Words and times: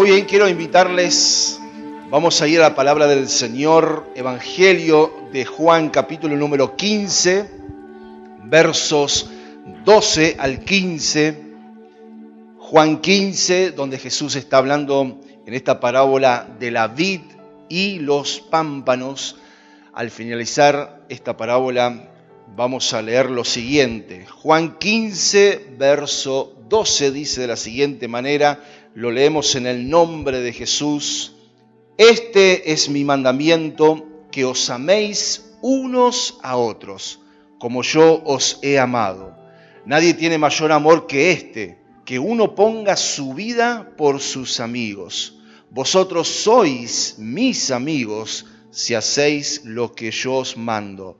Muy 0.00 0.12
bien, 0.12 0.24
quiero 0.24 0.48
invitarles, 0.48 1.60
vamos 2.08 2.40
a 2.40 2.48
ir 2.48 2.58
a 2.60 2.70
la 2.70 2.74
palabra 2.74 3.06
del 3.06 3.28
Señor, 3.28 4.10
Evangelio 4.14 5.28
de 5.30 5.44
Juan 5.44 5.90
capítulo 5.90 6.36
número 6.36 6.74
15, 6.74 7.50
versos 8.44 9.28
12 9.84 10.36
al 10.38 10.60
15. 10.60 11.42
Juan 12.56 13.02
15, 13.02 13.72
donde 13.72 13.98
Jesús 13.98 14.36
está 14.36 14.56
hablando 14.56 15.20
en 15.44 15.52
esta 15.52 15.80
parábola 15.80 16.48
de 16.58 16.70
la 16.70 16.88
vid 16.88 17.20
y 17.68 17.98
los 17.98 18.40
pámpanos. 18.40 19.36
Al 19.92 20.10
finalizar 20.10 21.02
esta 21.10 21.36
parábola 21.36 22.08
vamos 22.56 22.94
a 22.94 23.02
leer 23.02 23.28
lo 23.28 23.44
siguiente. 23.44 24.24
Juan 24.24 24.78
15, 24.78 25.74
verso 25.76 26.56
12 26.70 27.10
dice 27.10 27.42
de 27.42 27.48
la 27.48 27.56
siguiente 27.56 28.08
manera, 28.08 28.60
lo 28.94 29.10
leemos 29.10 29.54
en 29.54 29.66
el 29.66 29.88
nombre 29.88 30.40
de 30.40 30.52
Jesús. 30.52 31.34
Este 31.96 32.72
es 32.72 32.88
mi 32.88 33.04
mandamiento, 33.04 34.06
que 34.30 34.44
os 34.44 34.70
améis 34.70 35.56
unos 35.60 36.38
a 36.42 36.56
otros, 36.56 37.20
como 37.58 37.82
yo 37.82 38.22
os 38.24 38.58
he 38.62 38.78
amado. 38.78 39.36
Nadie 39.84 40.14
tiene 40.14 40.38
mayor 40.38 40.72
amor 40.72 41.06
que 41.06 41.32
este, 41.32 41.78
que 42.04 42.18
uno 42.18 42.54
ponga 42.54 42.96
su 42.96 43.34
vida 43.34 43.92
por 43.96 44.20
sus 44.20 44.60
amigos. 44.60 45.38
Vosotros 45.70 46.28
sois 46.28 47.16
mis 47.18 47.70
amigos 47.70 48.46
si 48.70 48.94
hacéis 48.94 49.62
lo 49.64 49.92
que 49.92 50.10
yo 50.10 50.36
os 50.36 50.56
mando. 50.56 51.18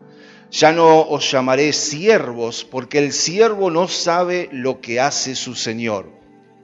Ya 0.51 0.73
no 0.73 1.03
os 1.03 1.31
llamaré 1.31 1.73
siervos, 1.73 2.65
porque 2.65 2.99
el 2.99 3.13
siervo 3.13 3.71
no 3.71 3.87
sabe 3.87 4.49
lo 4.51 4.81
que 4.81 4.99
hace 4.99 5.37
su 5.37 5.55
Señor, 5.55 6.20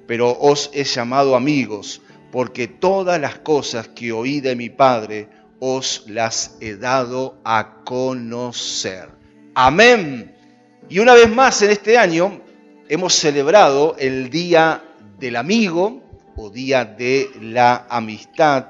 pero 0.07 0.37
os 0.39 0.71
he 0.73 0.85
llamado 0.85 1.37
amigos, 1.37 2.01
porque 2.31 2.69
todas 2.69 3.21
las 3.21 3.39
cosas 3.39 3.89
que 3.89 4.13
oí 4.13 4.41
de 4.41 4.57
mi 4.57 4.71
Padre 4.71 5.29
os 5.59 6.05
las 6.07 6.57
he 6.61 6.77
dado 6.77 7.39
a 7.45 7.83
conocer. 7.85 9.09
Amén. 9.55 10.35
Y 10.89 10.99
una 10.99 11.15
vez 11.15 11.29
más 11.35 11.63
en 11.63 11.71
este 11.71 11.99
año 11.99 12.41
hemos 12.89 13.15
celebrado 13.15 13.97
el 13.99 14.31
Día 14.31 14.85
del 15.19 15.37
Amigo 15.37 16.03
o 16.37 16.51
Día 16.51 16.85
de 16.85 17.31
la 17.41 17.87
Amistad. 17.89 18.67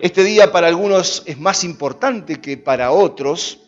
Este 0.00 0.22
día 0.22 0.52
para 0.52 0.68
algunos 0.68 1.22
es 1.26 1.38
más 1.38 1.64
importante 1.64 2.40
que 2.40 2.56
para 2.56 2.92
otros 2.92 3.60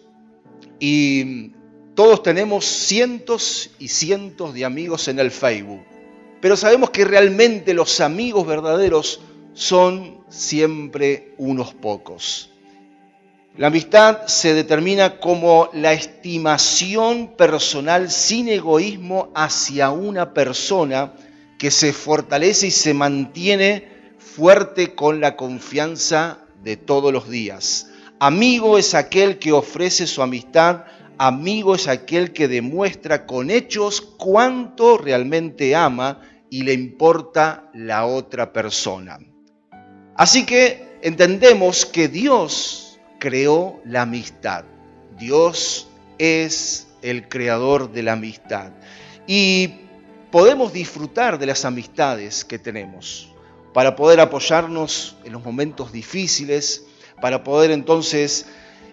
y 0.78 1.52
todos 1.94 2.22
tenemos 2.22 2.64
cientos 2.64 3.70
y 3.78 3.88
cientos 3.88 4.54
de 4.54 4.64
amigos 4.64 5.08
en 5.08 5.18
el 5.18 5.30
Facebook, 5.30 5.82
pero 6.40 6.56
sabemos 6.56 6.90
que 6.90 7.04
realmente 7.04 7.74
los 7.74 8.00
amigos 8.00 8.46
verdaderos 8.46 9.20
son 9.52 10.24
siempre 10.28 11.34
unos 11.38 11.74
pocos. 11.74 12.50
La 13.56 13.66
amistad 13.66 14.26
se 14.26 14.54
determina 14.54 15.18
como 15.18 15.68
la 15.72 15.92
estimación 15.92 17.34
personal 17.36 18.10
sin 18.10 18.48
egoísmo 18.48 19.30
hacia 19.34 19.90
una 19.90 20.32
persona 20.32 21.12
que 21.58 21.70
se 21.70 21.92
fortalece 21.92 22.68
y 22.68 22.70
se 22.70 22.94
mantiene 22.94 23.88
fuerte 24.18 24.94
con 24.94 25.20
la 25.20 25.36
confianza 25.36 26.38
de 26.62 26.76
todos 26.76 27.12
los 27.12 27.28
días. 27.28 27.90
Amigo 28.18 28.78
es 28.78 28.94
aquel 28.94 29.38
que 29.38 29.52
ofrece 29.52 30.06
su 30.06 30.22
amistad, 30.22 30.84
amigo 31.18 31.74
es 31.74 31.88
aquel 31.88 32.32
que 32.32 32.48
demuestra 32.48 33.26
con 33.26 33.50
hechos 33.50 34.00
cuánto 34.00 34.96
realmente 34.96 35.74
ama 35.74 36.20
y 36.50 36.64
le 36.64 36.72
importa 36.72 37.70
la 37.72 38.04
otra 38.04 38.52
persona. 38.52 39.18
Así 40.16 40.44
que 40.44 40.98
entendemos 41.02 41.86
que 41.86 42.08
Dios 42.08 43.00
creó 43.18 43.80
la 43.84 44.02
amistad. 44.02 44.64
Dios 45.18 45.88
es 46.18 46.88
el 47.02 47.28
creador 47.28 47.92
de 47.92 48.02
la 48.02 48.12
amistad. 48.12 48.72
Y 49.26 49.74
podemos 50.30 50.72
disfrutar 50.72 51.38
de 51.38 51.46
las 51.46 51.64
amistades 51.64 52.44
que 52.44 52.58
tenemos 52.58 53.32
para 53.72 53.94
poder 53.94 54.20
apoyarnos 54.20 55.16
en 55.24 55.32
los 55.32 55.44
momentos 55.44 55.92
difíciles, 55.92 56.84
para 57.20 57.44
poder 57.44 57.70
entonces 57.70 58.46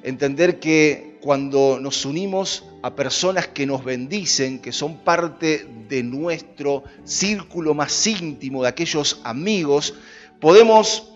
entender 0.03 0.59
que 0.59 1.16
cuando 1.27 1.77
nos 1.81 2.05
unimos 2.05 2.63
a 2.81 2.95
personas 2.95 3.47
que 3.49 3.65
nos 3.65 3.83
bendicen, 3.83 4.59
que 4.59 4.71
son 4.71 4.99
parte 4.99 5.67
de 5.89 6.01
nuestro 6.01 6.85
círculo 7.03 7.73
más 7.73 8.07
íntimo, 8.07 8.63
de 8.63 8.69
aquellos 8.69 9.19
amigos, 9.25 9.93
podemos 10.39 11.11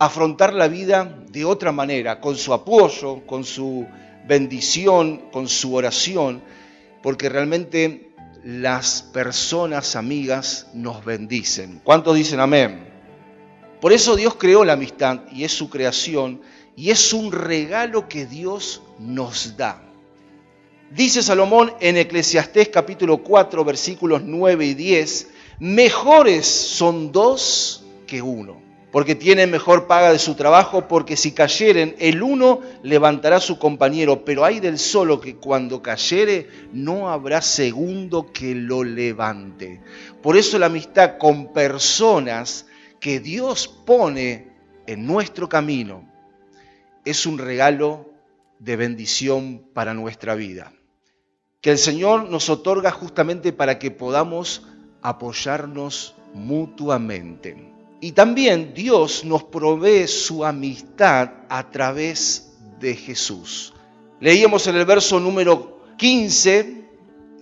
afrontar 0.00 0.52
la 0.54 0.66
vida 0.66 1.22
de 1.30 1.44
otra 1.44 1.70
manera, 1.70 2.20
con 2.20 2.34
su 2.34 2.52
apoyo, 2.52 3.24
con 3.26 3.44
su 3.44 3.86
bendición, 4.26 5.30
con 5.30 5.46
su 5.46 5.72
oración, 5.72 6.42
porque 7.00 7.28
realmente 7.28 8.10
las 8.42 9.02
personas 9.02 9.94
amigas 9.94 10.66
nos 10.74 11.04
bendicen. 11.04 11.80
¿Cuántos 11.84 12.16
dicen 12.16 12.40
amén? 12.40 12.88
Por 13.80 13.92
eso 13.92 14.16
Dios 14.16 14.34
creó 14.34 14.64
la 14.64 14.72
amistad 14.72 15.20
y 15.30 15.44
es 15.44 15.52
su 15.52 15.70
creación 15.70 16.40
y 16.78 16.92
es 16.92 17.12
un 17.12 17.32
regalo 17.32 18.08
que 18.08 18.24
Dios 18.24 18.82
nos 19.00 19.56
da. 19.56 19.82
Dice 20.92 21.24
Salomón 21.24 21.72
en 21.80 21.96
Eclesiastés 21.96 22.68
capítulo 22.68 23.18
4 23.18 23.64
versículos 23.64 24.22
9 24.24 24.64
y 24.64 24.74
10, 24.74 25.28
mejores 25.58 26.46
son 26.46 27.10
dos 27.10 27.84
que 28.06 28.22
uno, 28.22 28.62
porque 28.92 29.16
tienen 29.16 29.50
mejor 29.50 29.88
paga 29.88 30.12
de 30.12 30.20
su 30.20 30.36
trabajo, 30.36 30.86
porque 30.86 31.16
si 31.16 31.32
cayeren, 31.32 31.96
el 31.98 32.22
uno 32.22 32.60
levantará 32.84 33.38
a 33.38 33.40
su 33.40 33.58
compañero, 33.58 34.24
pero 34.24 34.44
hay 34.44 34.60
del 34.60 34.78
solo 34.78 35.20
que 35.20 35.34
cuando 35.34 35.82
cayere 35.82 36.46
no 36.72 37.10
habrá 37.10 37.42
segundo 37.42 38.32
que 38.32 38.54
lo 38.54 38.84
levante. 38.84 39.80
Por 40.22 40.36
eso 40.36 40.60
la 40.60 40.66
amistad 40.66 41.18
con 41.18 41.52
personas 41.52 42.66
que 43.00 43.18
Dios 43.18 43.66
pone 43.66 44.52
en 44.86 45.04
nuestro 45.08 45.48
camino 45.48 46.17
es 47.10 47.26
un 47.26 47.38
regalo 47.38 48.06
de 48.58 48.76
bendición 48.76 49.64
para 49.72 49.94
nuestra 49.94 50.34
vida. 50.34 50.72
Que 51.60 51.70
el 51.70 51.78
Señor 51.78 52.28
nos 52.28 52.50
otorga 52.50 52.90
justamente 52.90 53.52
para 53.52 53.78
que 53.78 53.90
podamos 53.90 54.66
apoyarnos 55.02 56.14
mutuamente. 56.34 57.72
Y 58.00 58.12
también 58.12 58.74
Dios 58.74 59.24
nos 59.24 59.44
provee 59.44 60.06
su 60.06 60.44
amistad 60.44 61.30
a 61.48 61.70
través 61.70 62.56
de 62.78 62.94
Jesús. 62.94 63.72
Leíamos 64.20 64.66
en 64.66 64.76
el 64.76 64.84
verso 64.84 65.18
número 65.18 65.82
15, 65.96 66.78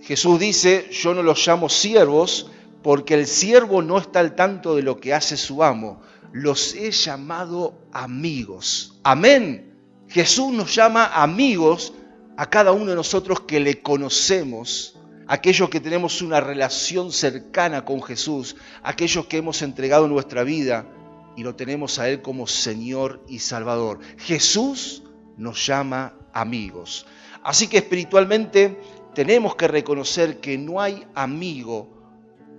Jesús 0.01 0.39
dice, 0.39 0.89
yo 0.91 1.13
no 1.13 1.21
los 1.21 1.45
llamo 1.45 1.69
siervos, 1.69 2.49
porque 2.81 3.13
el 3.13 3.27
siervo 3.27 3.81
no 3.81 3.97
está 3.97 4.19
al 4.19 4.35
tanto 4.35 4.75
de 4.75 4.81
lo 4.81 4.99
que 4.99 5.13
hace 5.13 5.37
su 5.37 5.63
amo. 5.63 6.01
Los 6.31 6.75
he 6.75 6.91
llamado 6.91 7.77
amigos. 7.91 8.99
Amén. 9.03 9.73
Jesús 10.07 10.53
nos 10.53 10.73
llama 10.73 11.05
amigos 11.05 11.93
a 12.37 12.49
cada 12.49 12.71
uno 12.71 12.91
de 12.91 12.95
nosotros 12.95 13.41
que 13.41 13.59
le 13.59 13.81
conocemos, 13.81 14.99
aquellos 15.27 15.69
que 15.69 15.79
tenemos 15.79 16.21
una 16.21 16.39
relación 16.39 17.11
cercana 17.11 17.83
con 17.83 18.01
Jesús, 18.01 18.55
aquellos 18.83 19.25
que 19.25 19.37
hemos 19.37 19.61
entregado 19.61 20.07
nuestra 20.07 20.43
vida 20.43 20.87
y 21.35 21.43
lo 21.43 21.55
tenemos 21.55 21.99
a 21.99 22.09
Él 22.09 22.21
como 22.21 22.47
Señor 22.47 23.23
y 23.27 23.39
Salvador. 23.39 23.99
Jesús 24.17 25.03
nos 25.37 25.65
llama 25.65 26.13
amigos. 26.33 27.05
Así 27.43 27.67
que 27.67 27.77
espiritualmente 27.77 28.79
tenemos 29.13 29.55
que 29.55 29.67
reconocer 29.67 30.39
que 30.39 30.57
no 30.57 30.79
hay 30.79 31.05
amigo 31.15 31.89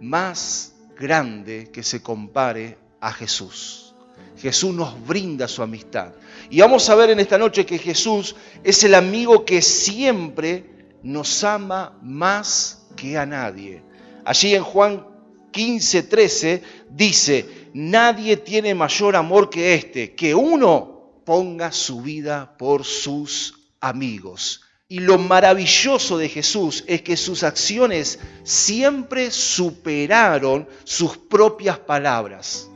más 0.00 0.74
grande 0.96 1.70
que 1.72 1.82
se 1.82 2.02
compare 2.02 2.78
a 3.00 3.12
Jesús. 3.12 3.94
Jesús 4.36 4.74
nos 4.74 5.06
brinda 5.06 5.48
su 5.48 5.62
amistad. 5.62 6.12
Y 6.50 6.60
vamos 6.60 6.88
a 6.88 6.94
ver 6.94 7.10
en 7.10 7.20
esta 7.20 7.38
noche 7.38 7.66
que 7.66 7.78
Jesús 7.78 8.36
es 8.62 8.82
el 8.84 8.94
amigo 8.94 9.44
que 9.44 9.62
siempre 9.62 10.92
nos 11.02 11.44
ama 11.44 11.98
más 12.02 12.86
que 12.96 13.18
a 13.18 13.26
nadie. 13.26 13.82
Allí 14.24 14.54
en 14.54 14.62
Juan 14.62 15.06
15, 15.50 16.02
13 16.04 16.62
dice, 16.90 17.70
nadie 17.74 18.36
tiene 18.36 18.74
mayor 18.74 19.16
amor 19.16 19.50
que 19.50 19.74
este, 19.74 20.14
que 20.14 20.34
uno 20.34 21.22
ponga 21.24 21.72
su 21.72 22.00
vida 22.00 22.56
por 22.56 22.84
sus 22.84 23.54
amigos. 23.80 24.62
Y 24.88 25.00
lo 25.00 25.18
maravilloso 25.18 26.16
de 26.16 26.28
Jesús 26.30 26.84
es 26.86 27.02
que 27.02 27.16
sus 27.16 27.42
acciones 27.42 28.18
siempre 28.42 29.30
superaron 29.30 30.66
sus 30.84 31.18
propias 31.18 31.78
palabras. 31.78 32.67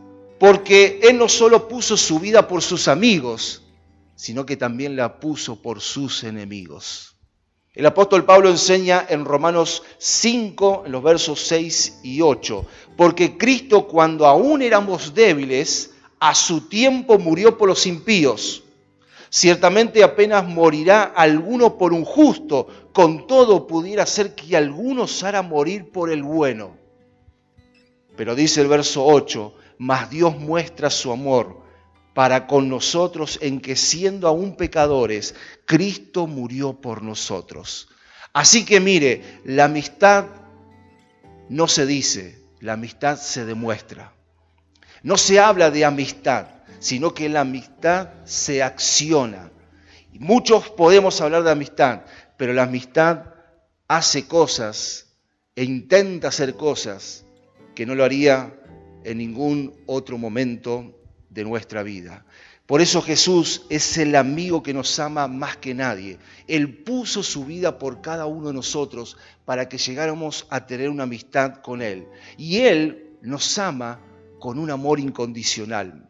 Porque 0.42 0.98
Él 1.04 1.18
no 1.18 1.28
solo 1.28 1.68
puso 1.68 1.96
su 1.96 2.18
vida 2.18 2.48
por 2.48 2.62
sus 2.62 2.88
amigos, 2.88 3.62
sino 4.16 4.44
que 4.44 4.56
también 4.56 4.96
la 4.96 5.20
puso 5.20 5.62
por 5.62 5.80
sus 5.80 6.24
enemigos. 6.24 7.14
El 7.72 7.86
apóstol 7.86 8.24
Pablo 8.24 8.50
enseña 8.50 9.06
en 9.08 9.24
Romanos 9.24 9.84
5, 9.98 10.82
en 10.86 10.90
los 10.90 11.00
versos 11.00 11.42
6 11.42 12.00
y 12.02 12.22
8, 12.22 12.66
porque 12.96 13.38
Cristo 13.38 13.86
cuando 13.86 14.26
aún 14.26 14.62
éramos 14.62 15.14
débiles, 15.14 15.92
a 16.18 16.34
su 16.34 16.62
tiempo 16.62 17.20
murió 17.20 17.56
por 17.56 17.68
los 17.68 17.86
impíos. 17.86 18.64
Ciertamente 19.30 20.02
apenas 20.02 20.44
morirá 20.44 21.04
alguno 21.04 21.78
por 21.78 21.92
un 21.92 22.04
justo, 22.04 22.66
con 22.92 23.28
todo 23.28 23.68
pudiera 23.68 24.06
ser 24.06 24.34
que 24.34 24.56
alguno 24.56 25.04
osara 25.04 25.42
morir 25.42 25.92
por 25.92 26.10
el 26.10 26.24
bueno. 26.24 26.76
Pero 28.16 28.34
dice 28.34 28.60
el 28.60 28.66
verso 28.66 29.06
8, 29.06 29.54
mas 29.78 30.10
Dios 30.10 30.38
muestra 30.38 30.90
su 30.90 31.12
amor 31.12 31.62
para 32.14 32.46
con 32.46 32.68
nosotros 32.68 33.38
en 33.42 33.60
que 33.60 33.76
siendo 33.76 34.28
aún 34.28 34.56
pecadores, 34.56 35.34
Cristo 35.64 36.26
murió 36.26 36.80
por 36.80 37.02
nosotros. 37.02 37.88
Así 38.32 38.64
que 38.64 38.80
mire, 38.80 39.40
la 39.44 39.64
amistad 39.64 40.26
no 41.48 41.68
se 41.68 41.86
dice, 41.86 42.42
la 42.60 42.74
amistad 42.74 43.18
se 43.18 43.44
demuestra. 43.44 44.12
No 45.02 45.16
se 45.16 45.40
habla 45.40 45.70
de 45.70 45.84
amistad, 45.84 46.46
sino 46.78 47.12
que 47.12 47.28
la 47.28 47.40
amistad 47.40 48.10
se 48.24 48.62
acciona. 48.62 49.50
Muchos 50.12 50.68
podemos 50.70 51.20
hablar 51.20 51.42
de 51.42 51.50
amistad, 51.50 52.02
pero 52.36 52.52
la 52.52 52.64
amistad 52.64 53.34
hace 53.88 54.26
cosas 54.26 55.06
e 55.56 55.64
intenta 55.64 56.28
hacer 56.28 56.54
cosas 56.54 57.24
que 57.74 57.86
no 57.86 57.94
lo 57.94 58.04
haría 58.04 58.54
en 59.04 59.18
ningún 59.18 59.74
otro 59.86 60.18
momento 60.18 60.98
de 61.30 61.44
nuestra 61.44 61.82
vida. 61.82 62.24
Por 62.66 62.80
eso 62.80 63.02
Jesús 63.02 63.66
es 63.68 63.98
el 63.98 64.14
amigo 64.14 64.62
que 64.62 64.72
nos 64.72 64.98
ama 64.98 65.28
más 65.28 65.56
que 65.56 65.74
nadie. 65.74 66.18
Él 66.46 66.82
puso 66.84 67.22
su 67.22 67.44
vida 67.44 67.78
por 67.78 68.00
cada 68.00 68.26
uno 68.26 68.48
de 68.48 68.54
nosotros 68.54 69.16
para 69.44 69.68
que 69.68 69.78
llegáramos 69.78 70.46
a 70.48 70.66
tener 70.66 70.88
una 70.88 71.02
amistad 71.02 71.56
con 71.56 71.82
Él. 71.82 72.06
Y 72.38 72.60
Él 72.60 73.16
nos 73.20 73.58
ama 73.58 74.00
con 74.38 74.58
un 74.58 74.70
amor 74.70 75.00
incondicional. 75.00 76.08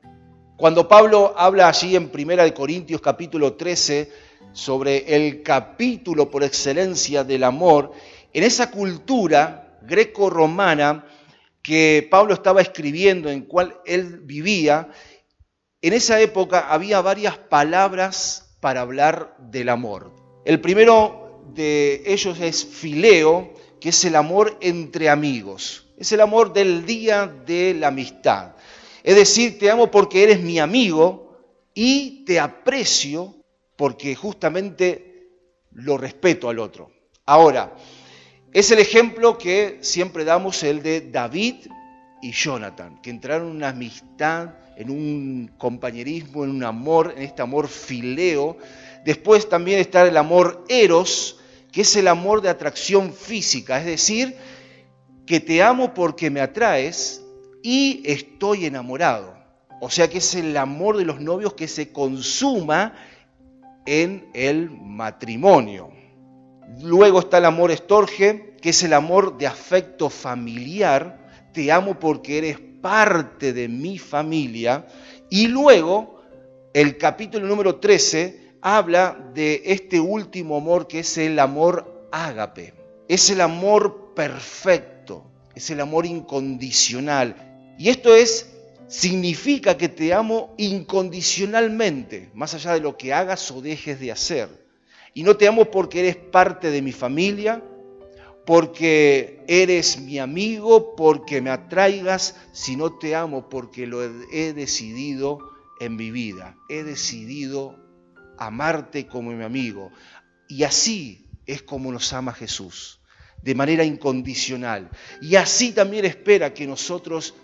Cuando 0.56 0.86
Pablo 0.86 1.34
habla 1.36 1.68
allí 1.68 1.96
en 1.96 2.10
1 2.12 2.54
Corintios 2.54 3.00
capítulo 3.00 3.54
13 3.54 4.12
sobre 4.52 5.16
el 5.16 5.42
capítulo 5.42 6.30
por 6.30 6.44
excelencia 6.44 7.24
del 7.24 7.44
amor, 7.44 7.92
en 8.32 8.44
esa 8.44 8.70
cultura 8.70 9.78
greco-romana 9.82 11.06
que 11.62 12.06
Pablo 12.10 12.34
estaba 12.34 12.60
escribiendo, 12.60 13.30
en 13.30 13.42
cual 13.42 13.78
él 13.86 14.20
vivía, 14.20 14.90
en 15.80 15.92
esa 15.92 16.20
época 16.20 16.72
había 16.72 17.00
varias 17.00 17.38
palabras 17.38 18.56
para 18.60 18.80
hablar 18.80 19.36
del 19.38 19.68
amor. 19.68 20.12
El 20.44 20.60
primero 20.60 21.42
de 21.54 22.02
ellos 22.06 22.40
es 22.40 22.64
fileo, 22.64 23.54
que 23.80 23.90
es 23.90 24.04
el 24.04 24.16
amor 24.16 24.56
entre 24.60 25.08
amigos. 25.08 25.88
Es 25.98 26.12
el 26.12 26.20
amor 26.20 26.52
del 26.52 26.86
día 26.86 27.26
de 27.26 27.74
la 27.74 27.88
amistad. 27.88 28.52
Es 29.02 29.16
decir, 29.16 29.58
te 29.58 29.70
amo 29.70 29.90
porque 29.90 30.22
eres 30.22 30.40
mi 30.40 30.58
amigo 30.58 31.36
y 31.74 32.24
te 32.24 32.38
aprecio 32.38 33.34
porque 33.76 34.14
justamente 34.14 35.28
lo 35.72 35.98
respeto 35.98 36.48
al 36.48 36.58
otro. 36.58 36.92
Ahora, 37.26 37.74
es 38.52 38.70
el 38.70 38.78
ejemplo 38.78 39.38
que 39.38 39.78
siempre 39.80 40.24
damos, 40.24 40.62
el 40.62 40.82
de 40.82 41.00
David 41.00 41.54
y 42.20 42.32
Jonathan, 42.32 43.00
que 43.02 43.10
entraron 43.10 43.50
en 43.50 43.56
una 43.56 43.68
amistad 43.70 44.50
en 44.76 44.90
un 44.90 45.50
compañerismo, 45.58 46.44
en 46.44 46.50
un 46.50 46.64
amor, 46.64 47.14
en 47.16 47.22
este 47.22 47.42
amor 47.42 47.68
fileo. 47.68 48.56
Después 49.04 49.48
también 49.48 49.78
está 49.78 50.06
el 50.06 50.16
amor 50.16 50.64
eros, 50.68 51.38
que 51.70 51.82
es 51.82 51.96
el 51.96 52.08
amor 52.08 52.42
de 52.42 52.48
atracción 52.48 53.12
física, 53.12 53.78
es 53.78 53.86
decir, 53.86 54.36
que 55.26 55.40
te 55.40 55.62
amo 55.62 55.94
porque 55.94 56.30
me 56.30 56.40
atraes 56.40 57.22
y 57.62 58.02
estoy 58.04 58.66
enamorado. 58.66 59.34
O 59.80 59.90
sea 59.90 60.08
que 60.08 60.18
es 60.18 60.34
el 60.34 60.56
amor 60.56 60.96
de 60.96 61.04
los 61.04 61.20
novios 61.20 61.54
que 61.54 61.68
se 61.68 61.92
consuma 61.92 62.94
en 63.86 64.28
el 64.32 64.70
matrimonio. 64.70 65.90
Luego 66.82 67.20
está 67.20 67.38
el 67.38 67.44
amor 67.44 67.70
estorge, 67.70 68.56
que 68.60 68.70
es 68.70 68.82
el 68.82 68.92
amor 68.92 69.36
de 69.38 69.46
afecto 69.46 70.10
familiar. 70.10 71.50
Te 71.52 71.70
amo 71.70 71.98
porque 71.98 72.38
eres 72.38 72.58
parte 72.80 73.52
de 73.52 73.68
mi 73.68 73.98
familia. 73.98 74.86
Y 75.30 75.48
luego, 75.48 76.22
el 76.72 76.98
capítulo 76.98 77.46
número 77.46 77.76
13 77.76 78.56
habla 78.60 79.30
de 79.34 79.62
este 79.66 80.00
último 80.00 80.56
amor 80.56 80.86
que 80.86 81.00
es 81.00 81.18
el 81.18 81.38
amor 81.38 82.08
ágape. 82.12 82.74
Es 83.08 83.30
el 83.30 83.40
amor 83.40 84.14
perfecto, 84.14 85.24
es 85.54 85.70
el 85.70 85.80
amor 85.80 86.06
incondicional. 86.06 87.74
Y 87.78 87.88
esto 87.88 88.14
es 88.14 88.48
significa 88.88 89.76
que 89.76 89.88
te 89.88 90.12
amo 90.12 90.54
incondicionalmente, 90.58 92.30
más 92.34 92.54
allá 92.54 92.74
de 92.74 92.80
lo 92.80 92.96
que 92.96 93.12
hagas 93.12 93.50
o 93.50 93.62
dejes 93.62 93.98
de 93.98 94.12
hacer. 94.12 94.61
Y 95.14 95.22
no 95.22 95.36
te 95.36 95.46
amo 95.46 95.66
porque 95.66 96.00
eres 96.00 96.16
parte 96.16 96.70
de 96.70 96.82
mi 96.82 96.92
familia, 96.92 97.62
porque 98.46 99.44
eres 99.46 100.00
mi 100.00 100.18
amigo, 100.18 100.96
porque 100.96 101.40
me 101.40 101.50
atraigas, 101.50 102.36
si 102.52 102.76
no 102.76 102.98
te 102.98 103.14
amo 103.14 103.48
porque 103.48 103.86
lo 103.86 104.02
he 104.02 104.52
decidido 104.52 105.38
en 105.80 105.96
mi 105.96 106.10
vida. 106.10 106.56
He 106.68 106.82
decidido 106.82 107.76
amarte 108.38 109.06
como 109.06 109.32
mi 109.32 109.44
amigo. 109.44 109.90
Y 110.48 110.64
así 110.64 111.28
es 111.46 111.62
como 111.62 111.92
nos 111.92 112.12
ama 112.12 112.32
Jesús, 112.32 113.00
de 113.42 113.54
manera 113.54 113.84
incondicional. 113.84 114.90
Y 115.20 115.36
así 115.36 115.72
también 115.72 116.04
espera 116.04 116.54
que 116.54 116.66
nosotros 116.66 117.34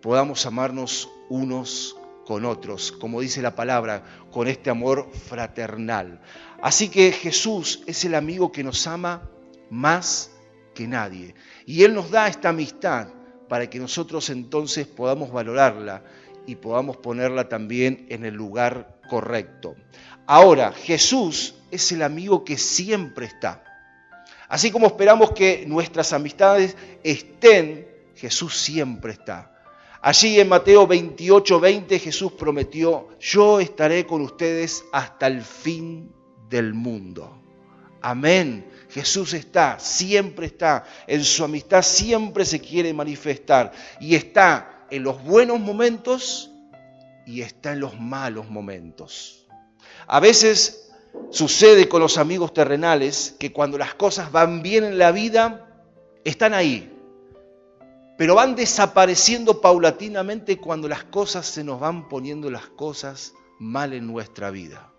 podamos 0.00 0.44
amarnos 0.46 1.08
unos 1.28 1.96
con 2.26 2.44
otros, 2.44 2.92
como 2.92 3.20
dice 3.20 3.42
la 3.42 3.54
palabra, 3.54 4.02
con 4.30 4.48
este 4.48 4.70
amor 4.70 5.10
fraternal. 5.12 6.20
Así 6.62 6.88
que 6.88 7.12
Jesús 7.12 7.82
es 7.86 8.04
el 8.04 8.14
amigo 8.14 8.52
que 8.52 8.64
nos 8.64 8.86
ama 8.86 9.28
más 9.70 10.30
que 10.74 10.86
nadie. 10.86 11.34
Y 11.66 11.82
Él 11.82 11.94
nos 11.94 12.10
da 12.10 12.28
esta 12.28 12.50
amistad 12.50 13.08
para 13.48 13.68
que 13.68 13.78
nosotros 13.78 14.30
entonces 14.30 14.86
podamos 14.86 15.32
valorarla 15.32 16.02
y 16.46 16.56
podamos 16.56 16.96
ponerla 16.96 17.48
también 17.48 18.06
en 18.08 18.24
el 18.24 18.34
lugar 18.34 18.98
correcto. 19.08 19.74
Ahora, 20.26 20.72
Jesús 20.72 21.54
es 21.70 21.92
el 21.92 22.02
amigo 22.02 22.44
que 22.44 22.56
siempre 22.56 23.26
está. 23.26 23.64
Así 24.48 24.70
como 24.70 24.86
esperamos 24.86 25.32
que 25.32 25.64
nuestras 25.66 26.12
amistades 26.12 26.76
estén, 27.02 27.88
Jesús 28.14 28.56
siempre 28.56 29.12
está. 29.12 29.51
Allí 30.04 30.40
en 30.40 30.48
Mateo 30.48 30.88
28, 30.88 31.60
20 31.60 31.98
Jesús 32.00 32.32
prometió, 32.32 33.08
yo 33.20 33.60
estaré 33.60 34.04
con 34.04 34.20
ustedes 34.20 34.84
hasta 34.92 35.28
el 35.28 35.42
fin 35.42 36.12
del 36.50 36.74
mundo. 36.74 37.40
Amén. 38.00 38.68
Jesús 38.90 39.32
está, 39.32 39.78
siempre 39.78 40.46
está, 40.46 40.84
en 41.06 41.22
su 41.22 41.44
amistad 41.44 41.82
siempre 41.82 42.44
se 42.44 42.60
quiere 42.60 42.92
manifestar 42.92 43.70
y 44.00 44.16
está 44.16 44.86
en 44.90 45.04
los 45.04 45.22
buenos 45.22 45.60
momentos 45.60 46.50
y 47.24 47.42
está 47.42 47.72
en 47.72 47.80
los 47.80 47.98
malos 47.98 48.50
momentos. 48.50 49.46
A 50.08 50.18
veces 50.18 50.90
sucede 51.30 51.88
con 51.88 52.00
los 52.00 52.18
amigos 52.18 52.52
terrenales 52.52 53.36
que 53.38 53.52
cuando 53.52 53.78
las 53.78 53.94
cosas 53.94 54.32
van 54.32 54.62
bien 54.62 54.82
en 54.82 54.98
la 54.98 55.12
vida, 55.12 55.68
están 56.24 56.54
ahí, 56.54 56.91
pero 58.22 58.36
van 58.36 58.54
desapareciendo 58.54 59.60
paulatinamente 59.60 60.56
cuando 60.58 60.86
las 60.86 61.02
cosas 61.02 61.44
se 61.44 61.64
nos 61.64 61.80
van 61.80 62.08
poniendo 62.08 62.52
las 62.52 62.68
cosas 62.68 63.34
mal 63.58 63.92
en 63.94 64.06
nuestra 64.06 64.52
vida. 64.52 64.92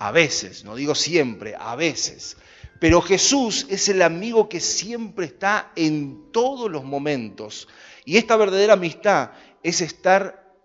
A 0.00 0.10
veces, 0.10 0.64
no 0.64 0.74
digo 0.74 0.96
siempre, 0.96 1.54
a 1.56 1.76
veces. 1.76 2.38
Pero 2.80 3.02
Jesús 3.02 3.68
es 3.70 3.88
el 3.88 4.02
amigo 4.02 4.48
que 4.48 4.58
siempre 4.58 5.26
está 5.26 5.70
en 5.76 6.32
todos 6.32 6.68
los 6.68 6.82
momentos. 6.82 7.68
Y 8.04 8.16
esta 8.16 8.34
verdadera 8.34 8.72
amistad 8.72 9.30
es 9.62 9.80
estar 9.80 10.56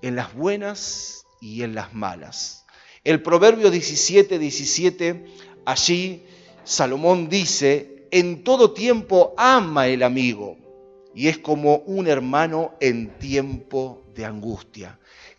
en 0.00 0.16
las 0.16 0.32
buenas 0.32 1.26
y 1.38 1.64
en 1.64 1.74
las 1.74 1.92
malas. 1.92 2.64
El 3.04 3.20
Proverbio 3.20 3.70
17, 3.70 4.38
17, 4.38 5.26
allí 5.66 6.24
Salomón 6.64 7.28
dice, 7.28 7.95
en 8.10 8.44
todo 8.44 8.72
tiempo 8.72 9.34
ama 9.36 9.86
el 9.88 10.02
amigo 10.02 10.56
y 11.14 11.28
es 11.28 11.38
como 11.38 11.76
un 11.78 12.06
hermano 12.06 12.74
en 12.80 13.18
tiempo 13.18 14.04
de 14.14 14.24
angustia. 14.24 14.98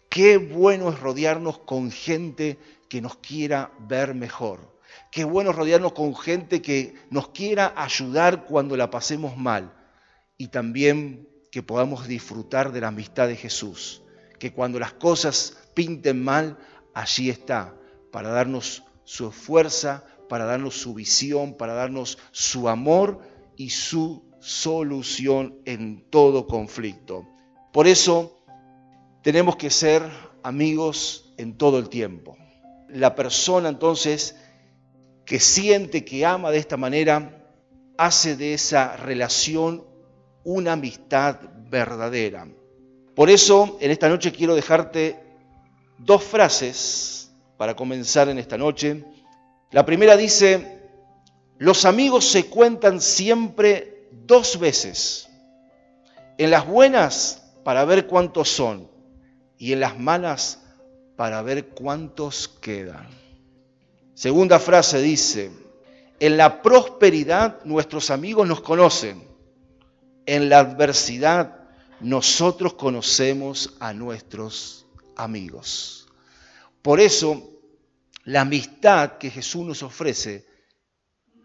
Qué 0.09 0.37
bueno 0.37 0.89
es 0.89 0.99
rodearnos 0.99 1.59
con 1.59 1.91
gente 1.91 2.57
que 2.89 3.01
nos 3.01 3.17
quiera 3.17 3.71
ver 3.79 4.15
mejor. 4.15 4.77
Qué 5.11 5.23
bueno 5.23 5.51
rodearnos 5.51 5.93
con 5.93 6.15
gente 6.15 6.61
que 6.61 6.95
nos 7.09 7.29
quiera 7.29 7.73
ayudar 7.75 8.45
cuando 8.45 8.75
la 8.75 8.89
pasemos 8.89 9.37
mal 9.37 9.73
y 10.37 10.47
también 10.47 11.27
que 11.51 11.63
podamos 11.63 12.07
disfrutar 12.07 12.71
de 12.71 12.81
la 12.81 12.87
amistad 12.87 13.27
de 13.27 13.35
Jesús. 13.35 14.03
Que 14.39 14.53
cuando 14.53 14.79
las 14.79 14.93
cosas 14.93 15.57
pinten 15.73 16.23
mal, 16.23 16.57
allí 16.93 17.29
está 17.29 17.75
para 18.11 18.29
darnos 18.29 18.83
su 19.03 19.31
fuerza, 19.31 20.03
para 20.27 20.45
darnos 20.45 20.75
su 20.75 20.93
visión, 20.93 21.55
para 21.55 21.73
darnos 21.73 22.17
su 22.31 22.69
amor 22.69 23.21
y 23.55 23.69
su 23.69 24.25
solución 24.39 25.59
en 25.65 26.09
todo 26.09 26.47
conflicto. 26.47 27.27
Por 27.71 27.87
eso 27.87 28.39
tenemos 29.23 29.55
que 29.55 29.69
ser 29.69 30.03
amigos 30.43 31.33
en 31.37 31.57
todo 31.57 31.79
el 31.79 31.89
tiempo. 31.89 32.37
La 32.89 33.15
persona 33.15 33.69
entonces 33.69 34.35
que 35.25 35.39
siente, 35.39 36.05
que 36.05 36.25
ama 36.25 36.51
de 36.51 36.57
esta 36.57 36.77
manera, 36.77 37.45
hace 37.97 38.35
de 38.37 38.53
esa 38.53 38.95
relación 38.95 39.85
una 40.43 40.73
amistad 40.73 41.39
verdadera. 41.69 42.47
Por 43.13 43.29
eso 43.29 43.77
en 43.81 43.91
esta 43.91 44.07
noche 44.07 44.31
quiero 44.31 44.55
dejarte 44.55 45.19
dos 45.97 46.23
frases 46.23 47.35
para 47.57 47.75
comenzar 47.75 48.29
en 48.29 48.37
esta 48.37 48.57
noche. 48.57 49.03
La 49.71 49.85
primera 49.85 50.15
dice, 50.15 50.81
los 51.57 51.85
amigos 51.85 52.25
se 52.25 52.45
cuentan 52.45 53.01
siempre 53.01 54.07
dos 54.11 54.59
veces. 54.59 55.27
En 56.37 56.51
las 56.51 56.67
buenas 56.67 57.43
para 57.63 57.83
ver 57.83 58.07
cuántos 58.07 58.49
son 58.49 58.89
y 59.57 59.73
en 59.73 59.79
las 59.81 59.99
malas 59.99 60.61
para 61.15 61.41
ver 61.41 61.69
cuántos 61.69 62.47
quedan. 62.47 63.07
Segunda 64.13 64.59
frase 64.59 65.01
dice, 65.01 65.51
en 66.19 66.37
la 66.37 66.61
prosperidad 66.61 67.63
nuestros 67.65 68.09
amigos 68.09 68.47
nos 68.47 68.61
conocen, 68.61 69.27
en 70.25 70.49
la 70.49 70.59
adversidad 70.59 71.59
nosotros 71.99 72.73
conocemos 72.73 73.75
a 73.79 73.93
nuestros 73.93 74.85
amigos. 75.15 76.07
Por 76.81 76.99
eso, 76.99 77.56
la 78.27 78.41
amistad 78.41 79.19
que 79.19 79.29
Jesús 79.29 79.65
nos 79.65 79.83
ofrece 79.83 80.45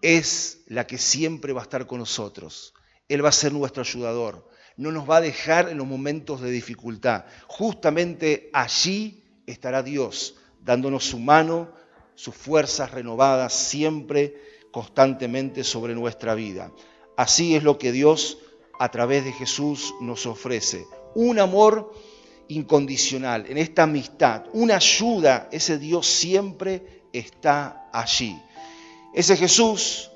es 0.00 0.64
la 0.66 0.84
que 0.84 0.98
siempre 0.98 1.52
va 1.52 1.60
a 1.60 1.62
estar 1.62 1.86
con 1.86 2.00
nosotros. 2.00 2.74
Él 3.08 3.24
va 3.24 3.28
a 3.28 3.32
ser 3.32 3.52
nuestro 3.52 3.82
ayudador. 3.82 4.48
No 4.76 4.90
nos 4.90 5.08
va 5.08 5.18
a 5.18 5.20
dejar 5.20 5.68
en 5.68 5.78
los 5.78 5.86
momentos 5.86 6.40
de 6.40 6.50
dificultad. 6.50 7.24
Justamente 7.46 8.50
allí 8.52 9.22
estará 9.46 9.84
Dios, 9.84 10.34
dándonos 10.60 11.04
su 11.04 11.20
mano, 11.20 11.72
sus 12.16 12.34
fuerzas 12.34 12.90
renovadas 12.90 13.52
siempre, 13.52 14.34
constantemente 14.72 15.62
sobre 15.62 15.94
nuestra 15.94 16.34
vida. 16.34 16.72
Así 17.16 17.54
es 17.54 17.62
lo 17.62 17.78
que 17.78 17.92
Dios 17.92 18.38
a 18.80 18.90
través 18.90 19.24
de 19.24 19.30
Jesús 19.30 19.94
nos 20.00 20.26
ofrece. 20.26 20.84
Un 21.14 21.38
amor 21.38 21.94
incondicional, 22.49 23.46
en 23.49 23.58
esta 23.58 23.84
amistad, 23.84 24.44
una 24.52 24.76
ayuda, 24.76 25.49
ese 25.52 25.78
Dios 25.78 26.06
siempre 26.06 27.02
está 27.12 27.88
allí. 27.92 28.37
Ese 29.14 29.37
Jesús, 29.37 30.11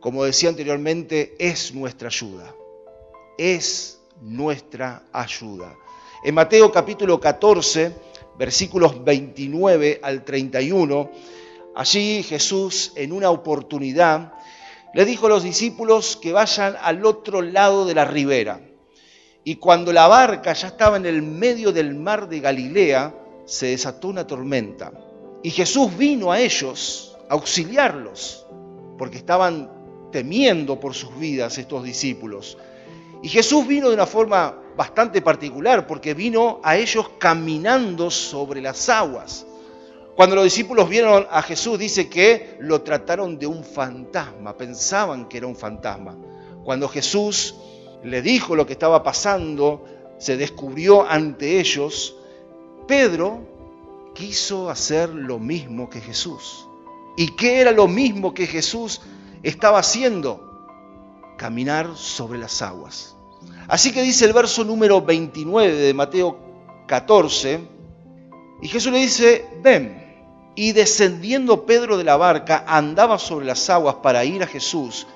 como 0.00 0.24
decía 0.24 0.48
anteriormente, 0.48 1.34
es 1.38 1.74
nuestra 1.74 2.08
ayuda, 2.08 2.54
es 3.38 4.00
nuestra 4.20 5.04
ayuda. 5.12 5.76
En 6.24 6.34
Mateo 6.34 6.70
capítulo 6.70 7.18
14, 7.18 7.92
versículos 8.38 9.02
29 9.04 10.00
al 10.02 10.24
31, 10.24 11.10
allí 11.74 12.22
Jesús 12.22 12.92
en 12.94 13.12
una 13.12 13.30
oportunidad 13.30 14.32
le 14.94 15.04
dijo 15.04 15.26
a 15.26 15.30
los 15.30 15.42
discípulos 15.42 16.18
que 16.20 16.32
vayan 16.32 16.76
al 16.80 17.04
otro 17.06 17.40
lado 17.40 17.86
de 17.86 17.94
la 17.94 18.04
ribera. 18.04 18.60
Y 19.44 19.56
cuando 19.56 19.92
la 19.92 20.06
barca 20.06 20.52
ya 20.52 20.68
estaba 20.68 20.96
en 20.96 21.06
el 21.06 21.22
medio 21.22 21.72
del 21.72 21.94
mar 21.94 22.28
de 22.28 22.40
Galilea, 22.40 23.14
se 23.44 23.66
desató 23.66 24.08
una 24.08 24.26
tormenta. 24.26 24.92
Y 25.42 25.50
Jesús 25.50 25.96
vino 25.96 26.30
a 26.30 26.40
ellos 26.40 27.16
a 27.28 27.34
auxiliarlos, 27.34 28.46
porque 28.96 29.16
estaban 29.16 29.70
temiendo 30.12 30.78
por 30.78 30.94
sus 30.94 31.18
vidas 31.18 31.58
estos 31.58 31.82
discípulos. 31.82 32.56
Y 33.22 33.28
Jesús 33.28 33.66
vino 33.66 33.88
de 33.88 33.94
una 33.94 34.06
forma 34.06 34.54
bastante 34.76 35.20
particular, 35.22 35.88
porque 35.88 36.14
vino 36.14 36.60
a 36.62 36.76
ellos 36.76 37.10
caminando 37.18 38.10
sobre 38.10 38.60
las 38.60 38.88
aguas. 38.88 39.44
Cuando 40.14 40.36
los 40.36 40.44
discípulos 40.44 40.88
vieron 40.88 41.26
a 41.30 41.42
Jesús, 41.42 41.78
dice 41.78 42.08
que 42.08 42.56
lo 42.60 42.82
trataron 42.82 43.38
de 43.38 43.46
un 43.48 43.64
fantasma, 43.64 44.56
pensaban 44.56 45.28
que 45.28 45.38
era 45.38 45.46
un 45.48 45.56
fantasma. 45.56 46.16
Cuando 46.64 46.88
Jesús 46.88 47.56
le 48.04 48.22
dijo 48.22 48.56
lo 48.56 48.66
que 48.66 48.72
estaba 48.72 49.02
pasando, 49.02 49.84
se 50.18 50.36
descubrió 50.36 51.08
ante 51.08 51.60
ellos, 51.60 52.16
Pedro 52.86 53.40
quiso 54.14 54.70
hacer 54.70 55.08
lo 55.10 55.38
mismo 55.38 55.88
que 55.88 56.00
Jesús. 56.00 56.66
¿Y 57.16 57.34
qué 57.36 57.60
era 57.60 57.72
lo 57.72 57.88
mismo 57.88 58.34
que 58.34 58.46
Jesús 58.46 59.00
estaba 59.42 59.78
haciendo? 59.78 60.66
Caminar 61.36 61.96
sobre 61.96 62.38
las 62.38 62.62
aguas. 62.62 63.16
Así 63.68 63.92
que 63.92 64.02
dice 64.02 64.24
el 64.24 64.32
verso 64.32 64.64
número 64.64 65.02
29 65.02 65.74
de 65.74 65.94
Mateo 65.94 66.38
14, 66.86 67.60
y 68.62 68.68
Jesús 68.68 68.92
le 68.92 68.98
dice, 68.98 69.44
ven. 69.62 70.00
Y 70.54 70.72
descendiendo 70.72 71.64
Pedro 71.66 71.96
de 71.96 72.04
la 72.04 72.16
barca, 72.16 72.64
andaba 72.66 73.18
sobre 73.18 73.46
las 73.46 73.68
aguas 73.70 73.96
para 74.02 74.24
ir 74.24 74.42
a 74.42 74.46
Jesús, 74.46 75.06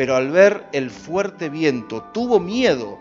pero 0.00 0.16
al 0.16 0.30
ver 0.30 0.66
el 0.72 0.90
fuerte 0.90 1.50
viento 1.50 2.04
tuvo 2.04 2.40
miedo 2.40 2.98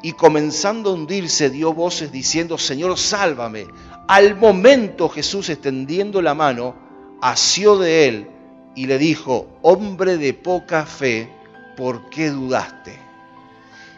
y 0.00 0.12
comenzando 0.12 0.88
a 0.88 0.94
hundirse 0.94 1.50
dio 1.50 1.74
voces 1.74 2.10
diciendo, 2.10 2.56
Señor, 2.56 2.96
sálvame. 2.96 3.66
Al 4.06 4.34
momento 4.34 5.10
Jesús 5.10 5.50
extendiendo 5.50 6.22
la 6.22 6.34
mano, 6.34 6.74
asió 7.20 7.76
de 7.76 8.08
él 8.08 8.30
y 8.74 8.86
le 8.86 8.96
dijo, 8.96 9.58
hombre 9.60 10.16
de 10.16 10.32
poca 10.32 10.86
fe, 10.86 11.30
¿por 11.76 12.08
qué 12.08 12.30
dudaste? 12.30 12.98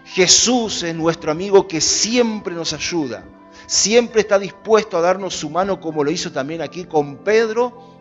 Jesús 0.06 0.82
es 0.82 0.96
nuestro 0.96 1.30
amigo 1.30 1.68
que 1.68 1.80
siempre 1.80 2.52
nos 2.52 2.72
ayuda 2.72 3.22
siempre 3.66 4.22
está 4.22 4.40
dispuesto 4.40 4.98
a 4.98 5.00
darnos 5.00 5.36
su 5.36 5.50
mano 5.50 5.80
como 5.80 6.02
lo 6.02 6.10
hizo 6.10 6.32
también 6.32 6.62
aquí 6.62 6.84
con 6.86 7.18
Pedro 7.18 8.00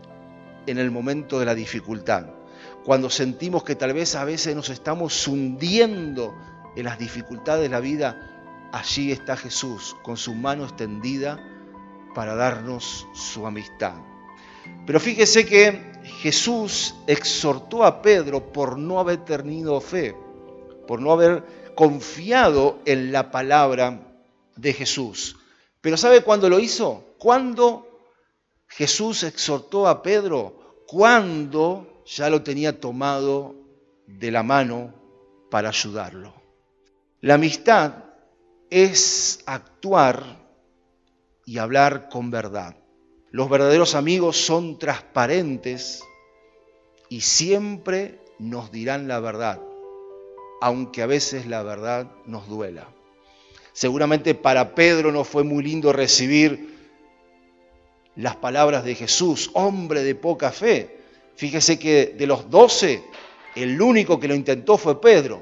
en 0.66 0.80
el 0.80 0.90
momento 0.90 1.38
de 1.38 1.46
la 1.46 1.54
dificultad. 1.54 2.39
Cuando 2.86 3.10
sentimos 3.10 3.64
que 3.64 3.76
tal 3.76 3.94
vez 3.94 4.16
a 4.16 4.24
veces 4.24 4.56
nos 4.56 4.70
estamos 4.70 5.28
hundiendo 5.28 6.36
en 6.76 6.86
las 6.86 6.98
dificultades 6.98 7.64
de 7.64 7.70
la 7.70 7.80
vida, 7.80 8.70
allí 8.72 9.12
está 9.12 9.36
Jesús 9.36 9.96
con 10.04 10.18
su 10.18 10.34
mano 10.34 10.64
extendida 10.64 11.40
para 12.16 12.36
darnos 12.36 13.08
su 13.14 13.46
amistad. 13.46 13.94
Pero 14.86 15.00
fíjese 15.00 15.46
que 15.46 15.92
Jesús 16.22 16.96
exhortó 17.08 17.84
a 17.84 18.02
Pedro 18.02 18.52
por 18.52 18.78
no 18.78 19.00
haber 19.00 19.26
tenido 19.26 19.80
fe, 19.82 20.16
por 20.88 21.02
no 21.02 21.12
haber 21.12 21.44
confiado 21.76 22.80
en 22.86 23.12
la 23.12 23.32
palabra 23.32 24.00
de 24.56 24.74
Jesús. 24.74 25.38
Pero 25.82 25.98
¿sabe 25.98 26.22
cuándo 26.22 26.50
lo 26.50 26.60
hizo? 26.60 27.04
Cuando 27.18 27.88
Jesús 28.68 29.24
exhortó 29.24 29.88
a 29.88 30.02
Pedro, 30.02 30.84
cuando 30.88 31.99
ya 32.16 32.30
lo 32.30 32.42
tenía 32.42 32.80
tomado 32.80 33.56
de 34.08 34.32
la 34.32 34.42
mano 34.42 34.94
para 35.52 35.70
ayudarlo. 35.70 36.34
La 37.22 37.36
amistad 37.36 38.06
es 38.70 39.42
actuar 39.46 40.24
y 41.46 41.60
hablar 41.60 42.10
con 42.10 42.32
verdad. 42.32 42.76
Los 43.32 43.50
verdaderos 43.50 43.94
amigos 43.94 44.38
son 44.38 44.80
transparentes 44.80 46.04
y 47.10 47.22
siempre 47.22 48.20
nos 48.40 48.72
dirán 48.72 49.08
la 49.08 49.20
verdad, 49.20 49.62
aunque 50.62 51.04
a 51.04 51.08
veces 51.08 51.46
la 51.46 51.62
verdad 51.62 52.12
nos 52.26 52.48
duela. 52.48 52.88
Seguramente 53.74 54.34
para 54.34 54.74
Pedro 54.74 55.12
no 55.12 55.24
fue 55.24 55.44
muy 55.44 55.64
lindo 55.64 55.94
recibir 55.94 56.76
las 58.16 58.36
palabras 58.36 58.84
de 58.84 58.96
Jesús, 58.96 59.52
hombre 59.54 60.04
de 60.04 60.16
poca 60.16 60.52
fe. 60.52 60.99
Fíjese 61.40 61.80
que 61.80 62.08
de 62.18 62.28
los 62.28 62.50
doce, 62.50 63.02
el 63.56 63.82
único 63.82 64.20
que 64.20 64.28
lo 64.28 64.36
intentó 64.36 64.78
fue 64.78 65.00
Pedro. 65.00 65.42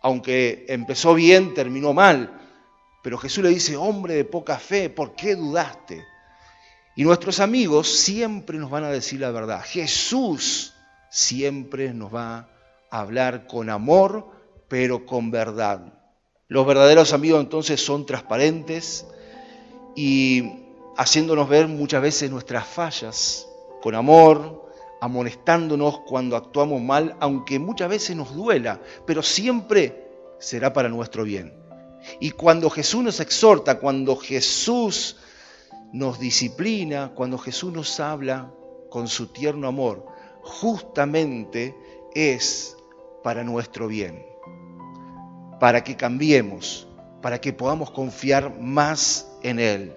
Aunque 0.00 0.64
empezó 0.68 1.12
bien, 1.12 1.54
terminó 1.54 1.92
mal. 1.92 2.40
Pero 3.02 3.18
Jesús 3.18 3.42
le 3.42 3.50
dice, 3.50 3.76
hombre 3.76 4.14
de 4.14 4.24
poca 4.24 4.60
fe, 4.60 4.90
¿por 4.90 5.16
qué 5.16 5.34
dudaste? 5.34 6.04
Y 6.94 7.02
nuestros 7.02 7.40
amigos 7.40 7.88
siempre 7.88 8.58
nos 8.58 8.70
van 8.70 8.84
a 8.84 8.90
decir 8.90 9.18
la 9.18 9.32
verdad. 9.32 9.60
Jesús 9.60 10.74
siempre 11.10 11.92
nos 11.92 12.14
va 12.14 12.48
a 12.88 13.00
hablar 13.00 13.48
con 13.48 13.70
amor, 13.70 14.24
pero 14.68 15.04
con 15.04 15.32
verdad. 15.32 15.94
Los 16.46 16.64
verdaderos 16.64 17.12
amigos 17.12 17.40
entonces 17.40 17.84
son 17.84 18.06
transparentes 18.06 19.04
y 19.96 20.48
haciéndonos 20.96 21.48
ver 21.48 21.66
muchas 21.66 22.02
veces 22.02 22.30
nuestras 22.30 22.68
fallas 22.68 23.48
con 23.82 23.96
amor, 23.96 24.67
amonestándonos 25.00 26.00
cuando 26.00 26.36
actuamos 26.36 26.80
mal, 26.82 27.16
aunque 27.20 27.58
muchas 27.58 27.88
veces 27.88 28.16
nos 28.16 28.34
duela, 28.34 28.80
pero 29.06 29.22
siempre 29.22 30.08
será 30.38 30.72
para 30.72 30.88
nuestro 30.88 31.24
bien. 31.24 31.54
Y 32.20 32.30
cuando 32.30 32.70
Jesús 32.70 33.02
nos 33.02 33.20
exhorta, 33.20 33.78
cuando 33.78 34.16
Jesús 34.16 35.16
nos 35.92 36.18
disciplina, 36.18 37.12
cuando 37.14 37.38
Jesús 37.38 37.72
nos 37.72 38.00
habla 38.00 38.52
con 38.90 39.08
su 39.08 39.28
tierno 39.28 39.68
amor, 39.68 40.06
justamente 40.42 41.74
es 42.14 42.76
para 43.22 43.44
nuestro 43.44 43.88
bien, 43.88 44.24
para 45.60 45.84
que 45.84 45.96
cambiemos, 45.96 46.86
para 47.20 47.40
que 47.40 47.52
podamos 47.52 47.90
confiar 47.90 48.58
más 48.58 49.28
en 49.42 49.58
Él. 49.58 49.96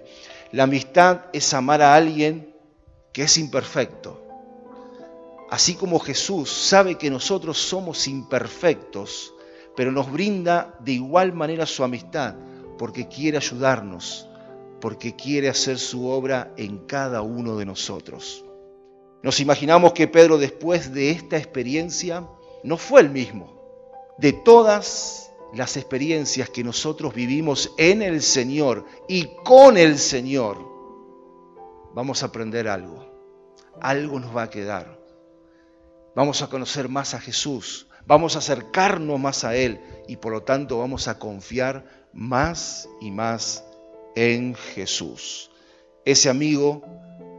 La 0.50 0.64
amistad 0.64 1.22
es 1.32 1.54
amar 1.54 1.80
a 1.82 1.94
alguien 1.94 2.54
que 3.12 3.22
es 3.22 3.38
imperfecto. 3.38 4.21
Así 5.52 5.74
como 5.74 5.98
Jesús 5.98 6.50
sabe 6.50 6.96
que 6.96 7.10
nosotros 7.10 7.58
somos 7.58 8.08
imperfectos, 8.08 9.34
pero 9.76 9.92
nos 9.92 10.10
brinda 10.10 10.78
de 10.80 10.92
igual 10.92 11.34
manera 11.34 11.66
su 11.66 11.84
amistad, 11.84 12.36
porque 12.78 13.06
quiere 13.06 13.36
ayudarnos, 13.36 14.26
porque 14.80 15.14
quiere 15.14 15.50
hacer 15.50 15.78
su 15.78 16.08
obra 16.08 16.54
en 16.56 16.86
cada 16.86 17.20
uno 17.20 17.58
de 17.58 17.66
nosotros. 17.66 18.46
Nos 19.22 19.40
imaginamos 19.40 19.92
que 19.92 20.08
Pedro 20.08 20.38
después 20.38 20.94
de 20.94 21.10
esta 21.10 21.36
experiencia 21.36 22.26
no 22.64 22.78
fue 22.78 23.02
el 23.02 23.10
mismo. 23.10 24.14
De 24.16 24.32
todas 24.32 25.34
las 25.52 25.76
experiencias 25.76 26.48
que 26.48 26.64
nosotros 26.64 27.12
vivimos 27.12 27.74
en 27.76 28.00
el 28.00 28.22
Señor 28.22 28.86
y 29.06 29.28
con 29.44 29.76
el 29.76 29.98
Señor, 29.98 30.56
vamos 31.92 32.22
a 32.22 32.26
aprender 32.28 32.68
algo. 32.68 33.04
Algo 33.82 34.18
nos 34.18 34.34
va 34.34 34.44
a 34.44 34.50
quedar. 34.50 35.01
Vamos 36.14 36.42
a 36.42 36.48
conocer 36.48 36.88
más 36.88 37.14
a 37.14 37.20
Jesús, 37.20 37.86
vamos 38.06 38.36
a 38.36 38.40
acercarnos 38.40 39.18
más 39.18 39.44
a 39.44 39.56
Él 39.56 39.80
y 40.08 40.16
por 40.16 40.32
lo 40.32 40.42
tanto 40.42 40.78
vamos 40.78 41.08
a 41.08 41.18
confiar 41.18 41.84
más 42.12 42.88
y 43.00 43.10
más 43.10 43.64
en 44.14 44.54
Jesús. 44.54 45.50
Ese 46.04 46.28
amigo 46.28 46.82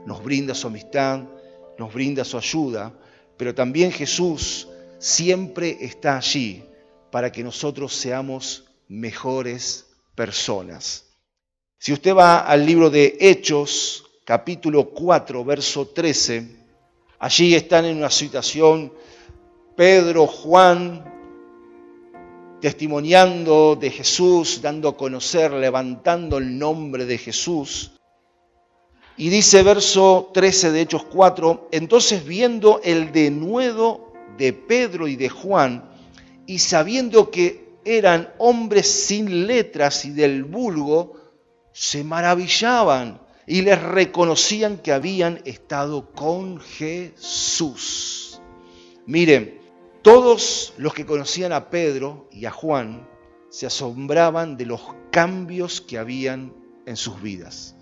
nos 0.07 0.23
brinda 0.23 0.55
su 0.55 0.67
amistad, 0.67 1.21
nos 1.77 1.93
brinda 1.93 2.23
su 2.23 2.37
ayuda, 2.37 2.91
pero 3.37 3.53
también 3.53 3.91
Jesús 3.91 4.67
siempre 4.97 5.77
está 5.81 6.17
allí 6.17 6.63
para 7.11 7.31
que 7.31 7.43
nosotros 7.43 7.93
seamos 7.93 8.65
mejores 8.87 9.85
personas. 10.15 11.05
Si 11.77 11.93
usted 11.93 12.15
va 12.15 12.39
al 12.39 12.65
libro 12.65 12.89
de 12.89 13.17
Hechos, 13.19 14.05
capítulo 14.25 14.89
4, 14.89 15.43
verso 15.43 15.87
13, 15.89 16.62
allí 17.23 17.55
están 17.55 17.85
en 17.85 17.95
una 17.95 18.09
situación 18.09 18.91
Pedro, 19.77 20.27
Juan, 20.27 21.05
testimoniando 22.59 23.77
de 23.77 23.91
Jesús, 23.91 24.61
dando 24.61 24.89
a 24.89 24.97
conocer, 24.97 25.53
levantando 25.53 26.37
el 26.37 26.59
nombre 26.59 27.05
de 27.05 27.17
Jesús. 27.17 27.93
Y 29.15 29.29
dice 29.29 29.63
verso 29.63 30.31
13 30.33 30.73
de 30.73 30.81
Hechos 30.81 31.05
4, 31.05 31.69
entonces 31.71 32.25
viendo 32.25 32.81
el 32.83 33.13
denuedo 33.13 34.11
de 34.37 34.51
Pedro 34.51 35.07
y 35.07 35.15
de 35.15 35.29
Juan, 35.29 35.89
y 36.45 36.59
sabiendo 36.59 37.31
que 37.31 37.77
eran 37.85 38.33
hombres 38.37 39.05
sin 39.05 39.47
letras 39.47 40.03
y 40.03 40.09
del 40.09 40.43
vulgo, 40.43 41.13
se 41.71 42.03
maravillaban 42.03 43.22
y 43.45 43.61
les 43.61 43.81
reconocían 43.81 44.77
que 44.77 44.93
habían 44.93 45.41
estado 45.45 46.11
con 46.11 46.59
Jesús. 46.59 48.41
Miren, 49.05 49.59
todos 50.01 50.73
los 50.77 50.93
que 50.93 51.05
conocían 51.05 51.51
a 51.51 51.69
Pedro 51.69 52.27
y 52.31 52.45
a 52.45 52.51
Juan 52.51 53.07
se 53.49 53.65
asombraban 53.65 54.57
de 54.57 54.65
los 54.65 54.81
cambios 55.11 55.81
que 55.81 55.97
habían 55.97 56.53
en 56.85 56.95
sus 56.95 57.21
vidas. 57.21 57.75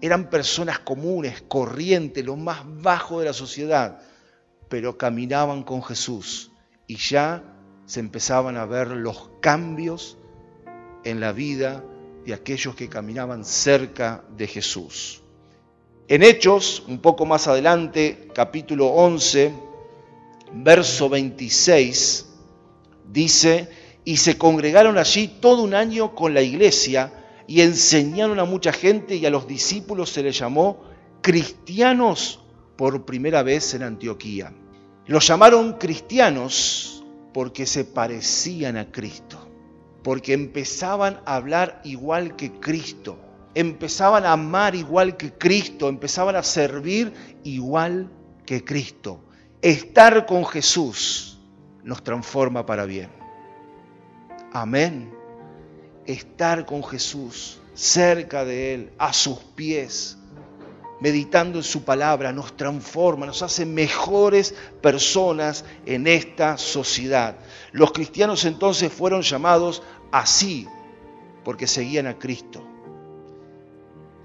Eran 0.00 0.28
personas 0.28 0.80
comunes, 0.80 1.42
corrientes, 1.48 2.24
lo 2.24 2.36
más 2.36 2.62
bajo 2.82 3.20
de 3.20 3.26
la 3.26 3.32
sociedad, 3.32 4.00
pero 4.68 4.98
caminaban 4.98 5.62
con 5.62 5.82
Jesús 5.82 6.50
y 6.86 6.96
ya 6.96 7.42
se 7.86 8.00
empezaban 8.00 8.56
a 8.56 8.66
ver 8.66 8.88
los 8.88 9.30
cambios 9.40 10.18
en 11.04 11.20
la 11.20 11.32
vida 11.32 11.84
de 12.24 12.34
aquellos 12.34 12.74
que 12.74 12.88
caminaban 12.88 13.44
cerca 13.44 14.24
de 14.36 14.46
Jesús. 14.46 15.20
En 16.08 16.22
Hechos, 16.22 16.82
un 16.86 16.98
poco 16.98 17.24
más 17.24 17.48
adelante, 17.48 18.28
capítulo 18.34 18.88
11, 18.88 19.52
verso 20.52 21.08
26, 21.08 22.26
dice, 23.10 23.68
y 24.04 24.18
se 24.18 24.36
congregaron 24.36 24.98
allí 24.98 25.28
todo 25.40 25.62
un 25.62 25.74
año 25.74 26.14
con 26.14 26.34
la 26.34 26.42
iglesia 26.42 27.12
y 27.46 27.60
enseñaron 27.62 28.38
a 28.38 28.44
mucha 28.44 28.72
gente 28.72 29.16
y 29.16 29.26
a 29.26 29.30
los 29.30 29.46
discípulos 29.46 30.10
se 30.10 30.22
les 30.22 30.38
llamó 30.38 30.82
cristianos 31.20 32.40
por 32.76 33.04
primera 33.04 33.42
vez 33.42 33.74
en 33.74 33.82
Antioquía. 33.82 34.52
Los 35.06 35.26
llamaron 35.26 35.74
cristianos 35.74 37.02
porque 37.32 37.66
se 37.66 37.84
parecían 37.84 38.76
a 38.76 38.90
Cristo, 38.90 39.43
porque 40.04 40.34
empezaban 40.34 41.18
a 41.24 41.36
hablar 41.36 41.80
igual 41.82 42.36
que 42.36 42.52
Cristo, 42.60 43.18
empezaban 43.54 44.26
a 44.26 44.32
amar 44.32 44.74
igual 44.74 45.16
que 45.16 45.32
Cristo, 45.32 45.88
empezaban 45.88 46.36
a 46.36 46.42
servir 46.42 47.12
igual 47.42 48.10
que 48.44 48.62
Cristo. 48.62 49.24
Estar 49.62 50.26
con 50.26 50.44
Jesús 50.44 51.40
nos 51.82 52.04
transforma 52.04 52.66
para 52.66 52.84
bien. 52.84 53.08
Amén. 54.52 55.10
Estar 56.04 56.66
con 56.66 56.84
Jesús, 56.84 57.58
cerca 57.72 58.44
de 58.44 58.74
Él, 58.74 58.92
a 58.98 59.14
sus 59.14 59.38
pies, 59.38 60.18
meditando 61.00 61.58
en 61.58 61.64
su 61.64 61.84
palabra, 61.84 62.32
nos 62.32 62.56
transforma, 62.56 63.26
nos 63.26 63.42
hace 63.42 63.66
mejores 63.66 64.54
personas 64.80 65.64
en 65.86 66.06
esta 66.06 66.56
sociedad. 66.56 67.36
Los 67.72 67.92
cristianos 67.92 68.44
entonces 68.44 68.92
fueron 68.92 69.22
llamados 69.22 69.82
así, 70.12 70.66
porque 71.44 71.66
seguían 71.66 72.06
a 72.06 72.18
Cristo. 72.18 72.62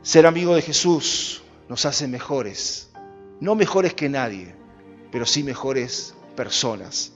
Ser 0.02 0.26
amigo 0.26 0.56
de 0.56 0.62
Jesús 0.62 1.42
nos 1.68 1.86
hace 1.86 2.08
mejores, 2.08 2.90
no 3.40 3.56
mejores 3.56 3.94
que 3.94 4.10
nadie, 4.10 4.56
pero 5.12 5.26
sí 5.26 5.44
mejores 5.44 6.14
personas. 6.36 7.12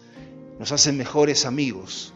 Nos 0.60 0.72
hace 0.72 0.92
mejores 0.92 1.46
amigos, 1.46 2.14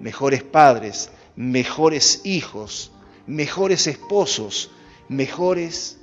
mejores 0.00 0.42
padres, 0.42 1.10
mejores 1.36 2.20
hijos, 2.24 2.92
mejores 3.26 3.86
esposos, 3.86 4.70
mejores 5.08 5.98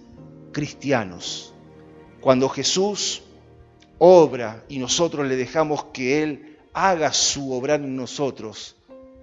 cristianos. 0.51 1.53
Cuando 2.19 2.49
Jesús 2.49 3.23
obra 3.97 4.63
y 4.67 4.79
nosotros 4.79 5.27
le 5.27 5.35
dejamos 5.35 5.85
que 5.85 6.23
Él 6.23 6.57
haga 6.73 7.13
su 7.13 7.53
obrar 7.53 7.81
en 7.81 7.95
nosotros, 7.95 8.75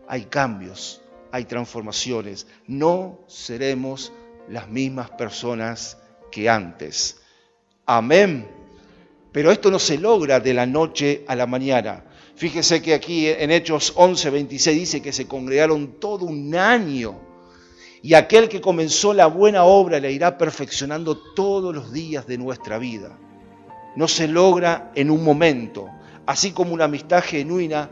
hay 0.07 0.25
cambios, 0.25 1.01
hay 1.31 1.45
transformaciones. 1.45 2.47
No 2.67 3.19
seremos 3.27 4.13
las 4.49 4.69
mismas 4.69 5.11
personas 5.11 5.99
que 6.31 6.49
antes. 6.49 7.21
Amén. 7.87 8.49
Pero 9.33 9.51
esto 9.53 9.71
no 9.71 9.79
se 9.79 9.99
logra 9.99 10.41
de 10.41 10.55
la 10.55 10.67
noche 10.67 11.25
a 11.27 11.37
la 11.37 11.47
mañana. 11.47 12.05
Fíjese 12.37 12.81
que 12.81 12.95
aquí 12.95 13.27
en 13.29 13.51
Hechos 13.51 13.93
11, 13.97 14.31
26 14.31 14.79
dice 14.79 15.03
que 15.03 15.13
se 15.13 15.27
congregaron 15.27 15.99
todo 15.99 16.25
un 16.25 16.55
año 16.55 17.28
y 18.03 18.15
aquel 18.15 18.49
que 18.49 18.61
comenzó 18.61 19.13
la 19.13 19.27
buena 19.27 19.65
obra 19.65 20.01
la 20.01 20.11
irá 20.11 20.39
perfeccionando 20.39 21.17
todos 21.17 21.75
los 21.75 21.93
días 21.93 22.27
de 22.27 22.39
nuestra 22.39 22.79
vida. 22.79 23.19
No 23.97 24.07
se 24.07 24.29
logra 24.29 24.93
en 24.95 25.11
un 25.11 25.25
momento, 25.25 25.89
así 26.27 26.53
como 26.53 26.75
una 26.75 26.85
amistad 26.85 27.23
genuina 27.25 27.91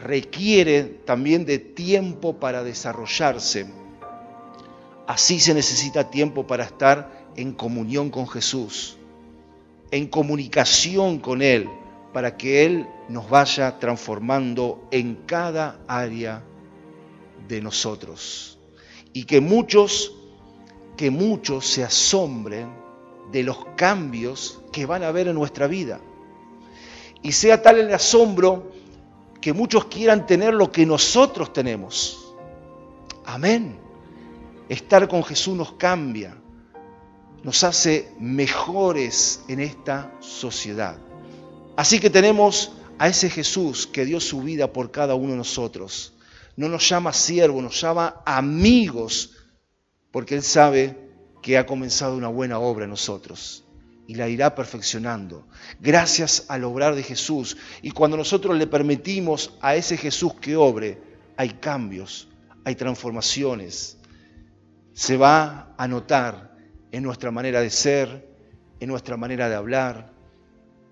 requiere 0.00 0.84
también 0.84 1.44
de 1.44 1.58
tiempo 1.58 2.36
para 2.36 2.62
desarrollarse. 2.62 3.66
Así 5.08 5.40
se 5.40 5.54
necesita 5.54 6.10
tiempo 6.10 6.46
para 6.46 6.64
estar 6.64 7.26
en 7.34 7.52
comunión 7.52 8.10
con 8.10 8.28
Jesús, 8.28 8.96
en 9.90 10.06
comunicación 10.06 11.18
con 11.18 11.42
Él, 11.42 11.68
para 12.12 12.36
que 12.36 12.64
Él 12.64 12.86
nos 13.08 13.28
vaya 13.28 13.78
transformando 13.78 14.86
en 14.92 15.16
cada 15.26 15.80
área 15.88 16.44
de 17.48 17.60
nosotros 17.60 18.57
y 19.18 19.24
que 19.24 19.40
muchos, 19.40 20.12
que 20.96 21.10
muchos 21.10 21.66
se 21.66 21.82
asombren 21.82 22.68
de 23.32 23.42
los 23.42 23.58
cambios 23.74 24.60
que 24.70 24.86
van 24.86 25.02
a 25.02 25.08
haber 25.08 25.26
en 25.26 25.34
nuestra 25.34 25.66
vida. 25.66 26.00
Y 27.20 27.32
sea 27.32 27.60
tal 27.60 27.80
el 27.80 27.92
asombro 27.92 28.70
que 29.40 29.52
muchos 29.52 29.86
quieran 29.86 30.24
tener 30.24 30.54
lo 30.54 30.70
que 30.70 30.86
nosotros 30.86 31.52
tenemos. 31.52 32.32
Amén. 33.24 33.80
Estar 34.68 35.08
con 35.08 35.24
Jesús 35.24 35.56
nos 35.56 35.72
cambia, 35.72 36.36
nos 37.42 37.64
hace 37.64 38.12
mejores 38.20 39.42
en 39.48 39.58
esta 39.58 40.12
sociedad. 40.20 40.96
Así 41.74 41.98
que 41.98 42.08
tenemos 42.08 42.70
a 43.00 43.08
ese 43.08 43.30
Jesús 43.30 43.88
que 43.88 44.04
dio 44.04 44.20
su 44.20 44.42
vida 44.42 44.72
por 44.72 44.92
cada 44.92 45.16
uno 45.16 45.32
de 45.32 45.38
nosotros 45.38 46.12
no 46.58 46.68
nos 46.68 46.88
llama 46.88 47.12
siervos, 47.12 47.62
nos 47.62 47.80
llama 47.80 48.20
amigos, 48.26 49.36
porque 50.10 50.34
Él 50.34 50.42
sabe 50.42 50.98
que 51.40 51.56
ha 51.56 51.66
comenzado 51.66 52.16
una 52.16 52.26
buena 52.26 52.58
obra 52.58 52.82
en 52.82 52.90
nosotros 52.90 53.64
y 54.08 54.16
la 54.16 54.28
irá 54.28 54.56
perfeccionando. 54.56 55.46
Gracias 55.78 56.46
al 56.48 56.64
obrar 56.64 56.96
de 56.96 57.04
Jesús. 57.04 57.56
Y 57.80 57.92
cuando 57.92 58.16
nosotros 58.16 58.58
le 58.58 58.66
permitimos 58.66 59.54
a 59.60 59.76
ese 59.76 59.96
Jesús 59.96 60.34
que 60.34 60.56
obre, 60.56 61.00
hay 61.36 61.50
cambios, 61.50 62.26
hay 62.64 62.74
transformaciones. 62.74 63.96
Se 64.94 65.16
va 65.16 65.76
a 65.78 65.86
notar 65.86 66.56
en 66.90 67.04
nuestra 67.04 67.30
manera 67.30 67.60
de 67.60 67.70
ser, 67.70 68.28
en 68.80 68.88
nuestra 68.88 69.16
manera 69.16 69.48
de 69.48 69.54
hablar. 69.54 70.12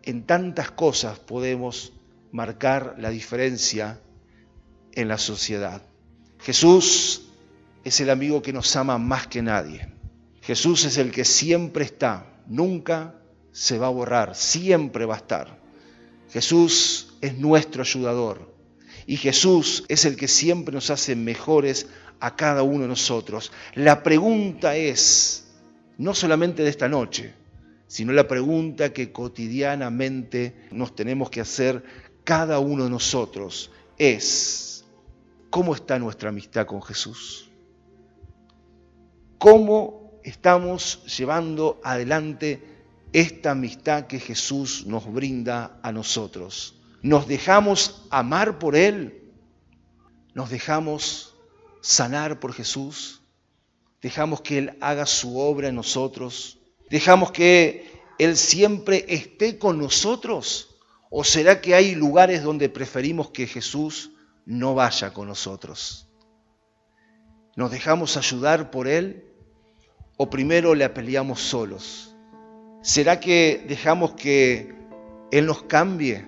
En 0.04 0.26
tantas 0.26 0.70
cosas 0.70 1.18
podemos 1.18 1.92
marcar 2.30 2.94
la 2.98 3.10
diferencia 3.10 4.00
en 4.96 5.06
la 5.06 5.18
sociedad. 5.18 5.80
Jesús 6.40 7.28
es 7.84 8.00
el 8.00 8.10
amigo 8.10 8.42
que 8.42 8.52
nos 8.52 8.74
ama 8.74 8.98
más 8.98 9.28
que 9.28 9.42
nadie. 9.42 9.88
Jesús 10.42 10.84
es 10.84 10.98
el 10.98 11.12
que 11.12 11.24
siempre 11.24 11.84
está, 11.84 12.42
nunca 12.48 13.14
se 13.52 13.78
va 13.78 13.86
a 13.86 13.90
borrar, 13.90 14.34
siempre 14.34 15.06
va 15.06 15.14
a 15.14 15.18
estar. 15.18 15.60
Jesús 16.32 17.14
es 17.20 17.38
nuestro 17.38 17.82
ayudador 17.82 18.54
y 19.06 19.16
Jesús 19.16 19.84
es 19.88 20.04
el 20.04 20.16
que 20.16 20.28
siempre 20.28 20.74
nos 20.74 20.90
hace 20.90 21.14
mejores 21.14 21.86
a 22.20 22.34
cada 22.34 22.62
uno 22.62 22.82
de 22.82 22.88
nosotros. 22.88 23.52
La 23.74 24.02
pregunta 24.02 24.76
es, 24.76 25.46
no 25.98 26.14
solamente 26.14 26.62
de 26.62 26.70
esta 26.70 26.88
noche, 26.88 27.34
sino 27.86 28.12
la 28.12 28.26
pregunta 28.26 28.92
que 28.92 29.12
cotidianamente 29.12 30.66
nos 30.72 30.94
tenemos 30.94 31.30
que 31.30 31.40
hacer 31.40 31.84
cada 32.24 32.58
uno 32.58 32.84
de 32.84 32.90
nosotros 32.90 33.70
es, 33.98 34.75
¿cómo 35.56 35.74
está 35.74 35.98
nuestra 35.98 36.28
amistad 36.28 36.66
con 36.66 36.82
Jesús? 36.82 37.48
¿Cómo 39.38 40.20
estamos 40.22 41.02
llevando 41.16 41.80
adelante 41.82 42.62
esta 43.14 43.52
amistad 43.52 44.06
que 44.06 44.20
Jesús 44.20 44.84
nos 44.84 45.10
brinda 45.10 45.80
a 45.82 45.92
nosotros? 45.92 46.74
¿Nos 47.00 47.26
dejamos 47.26 48.02
amar 48.10 48.58
por 48.58 48.76
Él? 48.76 49.32
¿Nos 50.34 50.50
dejamos 50.50 51.34
sanar 51.80 52.38
por 52.38 52.52
Jesús? 52.52 53.22
¿Dejamos 54.02 54.42
que 54.42 54.58
Él 54.58 54.76
haga 54.82 55.06
su 55.06 55.38
obra 55.38 55.68
en 55.68 55.76
nosotros? 55.76 56.58
¿Dejamos 56.90 57.32
que 57.32 57.90
Él 58.18 58.36
siempre 58.36 59.06
esté 59.08 59.56
con 59.56 59.78
nosotros? 59.78 60.76
¿O 61.08 61.24
será 61.24 61.62
que 61.62 61.74
hay 61.74 61.94
lugares 61.94 62.42
donde 62.42 62.68
preferimos 62.68 63.30
que 63.30 63.46
Jesús 63.46 64.10
no 64.46 64.74
vaya 64.74 65.12
con 65.12 65.28
nosotros? 65.28 66.08
¿Nos 67.56 67.70
dejamos 67.70 68.16
ayudar 68.16 68.70
por 68.70 68.88
Él 68.88 69.24
o 70.16 70.30
primero 70.30 70.74
le 70.74 70.84
apeleamos 70.84 71.40
solos? 71.40 72.14
¿Será 72.80 73.20
que 73.20 73.64
dejamos 73.68 74.12
que 74.12 74.74
Él 75.30 75.46
nos 75.46 75.64
cambie 75.64 76.24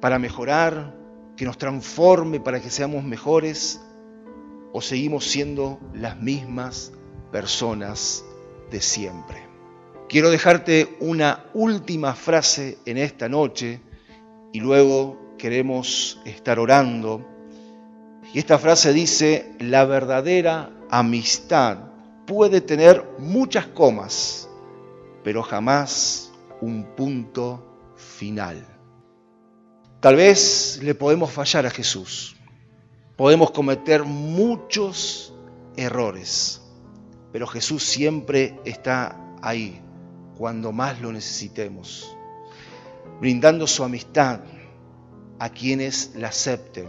para 0.00 0.18
mejorar, 0.18 0.96
que 1.36 1.44
nos 1.44 1.58
transforme 1.58 2.40
para 2.40 2.60
que 2.60 2.70
seamos 2.70 3.04
mejores? 3.04 3.80
¿O 4.72 4.80
seguimos 4.80 5.26
siendo 5.26 5.78
las 5.92 6.20
mismas 6.20 6.92
personas 7.32 8.24
de 8.70 8.80
siempre? 8.80 9.50
Quiero 10.08 10.30
dejarte 10.30 10.96
una 10.98 11.44
última 11.54 12.14
frase 12.14 12.78
en 12.84 12.98
esta 12.98 13.28
noche 13.28 13.80
y 14.52 14.58
luego 14.60 15.36
queremos 15.38 16.20
estar 16.24 16.58
orando. 16.58 17.29
Y 18.32 18.38
esta 18.38 18.58
frase 18.58 18.92
dice, 18.92 19.54
la 19.58 19.84
verdadera 19.84 20.70
amistad 20.90 21.78
puede 22.26 22.60
tener 22.60 23.04
muchas 23.18 23.66
comas, 23.66 24.48
pero 25.24 25.42
jamás 25.42 26.32
un 26.60 26.84
punto 26.96 27.92
final. 27.96 28.64
Tal 30.00 30.16
vez 30.16 30.78
le 30.82 30.94
podemos 30.94 31.30
fallar 31.30 31.66
a 31.66 31.70
Jesús, 31.70 32.36
podemos 33.16 33.50
cometer 33.50 34.04
muchos 34.04 35.34
errores, 35.76 36.62
pero 37.32 37.46
Jesús 37.46 37.82
siempre 37.84 38.58
está 38.64 39.18
ahí 39.42 39.80
cuando 40.36 40.72
más 40.72 41.00
lo 41.00 41.12
necesitemos 41.12 42.16
brindando 43.20 43.66
su 43.66 43.84
amistad 43.84 44.40
a 45.38 45.50
quienes 45.50 46.12
la 46.14 46.28
acepten, 46.28 46.88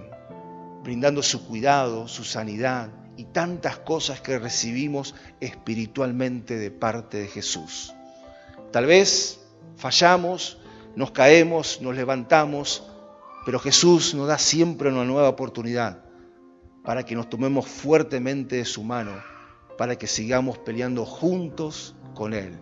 brindando 0.84 1.24
su 1.24 1.46
cuidado, 1.46 2.08
su 2.08 2.24
sanidad 2.24 2.90
y 3.18 3.26
tantas 3.26 3.78
cosas 3.78 4.22
que 4.22 4.40
recibimos 4.40 5.16
espiritualmente 5.40 6.58
de 6.58 6.72
parte 6.72 7.18
de 7.18 7.28
Jesús. 7.28 7.94
Tal 8.72 8.86
vez 8.86 9.42
fallamos, 9.76 10.58
nos 10.96 11.12
caemos, 11.12 11.82
nos 11.82 11.96
levantamos, 11.96 12.84
pero 13.46 13.60
Jesús 13.60 14.14
nos 14.14 14.28
da 14.28 14.38
siempre 14.38 14.90
una 14.90 15.04
nueva 15.04 15.30
oportunidad 15.30 16.04
para 16.84 17.04
que 17.06 17.16
nos 17.16 17.30
tomemos 17.30 17.68
fuertemente 17.68 18.58
de 18.58 18.66
su 18.66 18.84
mano, 18.84 19.12
para 19.78 19.98
que 19.98 20.08
sigamos 20.08 20.58
peleando 20.58 21.06
juntos 21.06 21.96
con 22.16 22.34
Él. 22.34 22.58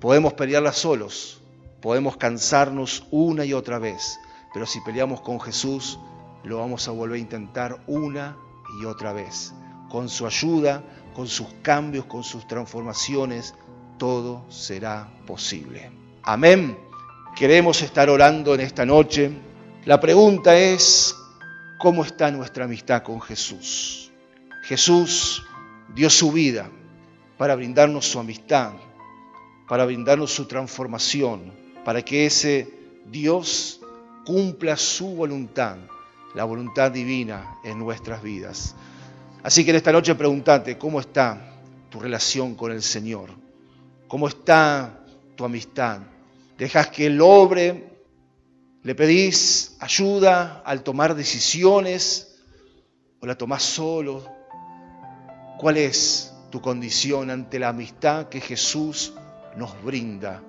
Podemos 0.00 0.32
pelearla 0.32 0.72
solos, 0.72 1.40
Podemos 1.80 2.18
cansarnos 2.18 3.04
una 3.10 3.44
y 3.46 3.54
otra 3.54 3.78
vez, 3.78 4.18
pero 4.52 4.66
si 4.66 4.80
peleamos 4.82 5.22
con 5.22 5.40
Jesús, 5.40 5.98
lo 6.44 6.58
vamos 6.58 6.88
a 6.88 6.92
volver 6.92 7.16
a 7.16 7.20
intentar 7.20 7.82
una 7.86 8.36
y 8.80 8.84
otra 8.84 9.12
vez. 9.12 9.52
Con 9.88 10.08
su 10.08 10.26
ayuda, 10.26 10.82
con 11.14 11.26
sus 11.26 11.48
cambios, 11.62 12.04
con 12.06 12.22
sus 12.22 12.46
transformaciones, 12.46 13.54
todo 13.98 14.44
será 14.48 15.08
posible. 15.26 15.90
Amén. 16.22 16.78
Queremos 17.36 17.82
estar 17.82 18.08
orando 18.08 18.54
en 18.54 18.60
esta 18.60 18.84
noche. 18.84 19.30
La 19.84 20.00
pregunta 20.00 20.56
es, 20.56 21.14
¿cómo 21.78 22.04
está 22.04 22.30
nuestra 22.30 22.64
amistad 22.64 23.02
con 23.02 23.20
Jesús? 23.20 24.10
Jesús 24.62 25.44
dio 25.94 26.10
su 26.10 26.32
vida 26.32 26.70
para 27.38 27.54
brindarnos 27.54 28.06
su 28.06 28.18
amistad, 28.18 28.72
para 29.68 29.84
brindarnos 29.84 30.30
su 30.30 30.46
transformación, 30.46 31.52
para 31.84 32.02
que 32.02 32.26
ese 32.26 32.72
Dios 33.06 33.80
cumpla 34.24 34.76
su 34.76 35.14
voluntad, 35.14 35.78
la 36.34 36.44
voluntad 36.44 36.90
divina 36.90 37.58
en 37.64 37.78
nuestras 37.78 38.22
vidas. 38.22 38.74
Así 39.42 39.64
que 39.64 39.70
en 39.70 39.76
esta 39.76 39.92
noche 39.92 40.14
pregúntate, 40.14 40.76
¿cómo 40.78 41.00
está 41.00 41.54
tu 41.88 42.00
relación 42.00 42.54
con 42.54 42.72
el 42.72 42.82
Señor? 42.82 43.30
¿Cómo 44.06 44.28
está 44.28 45.04
tu 45.36 45.44
amistad? 45.44 46.00
¿Dejas 46.58 46.88
que 46.88 47.06
Él 47.06 47.20
obre? 47.20 47.88
¿Le 48.82 48.94
pedís 48.94 49.76
ayuda 49.80 50.62
al 50.64 50.82
tomar 50.82 51.14
decisiones? 51.14 52.38
¿O 53.20 53.26
la 53.26 53.36
tomás 53.36 53.62
solo? 53.62 54.24
¿Cuál 55.58 55.76
es 55.76 56.32
tu 56.50 56.60
condición 56.60 57.30
ante 57.30 57.58
la 57.58 57.68
amistad 57.68 58.28
que 58.28 58.40
Jesús 58.40 59.14
nos 59.56 59.82
brinda 59.82 60.42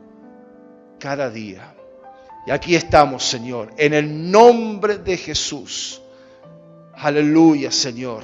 cada 1.00 1.30
día. 1.30 1.76
Y 2.46 2.52
aquí 2.52 2.76
estamos, 2.76 3.24
Señor, 3.24 3.74
en 3.78 3.94
el 3.94 4.32
nombre 4.32 4.98
de 4.98 5.16
Jesús. 5.18 6.02
Aleluya, 6.96 7.72
Señor. 7.72 8.24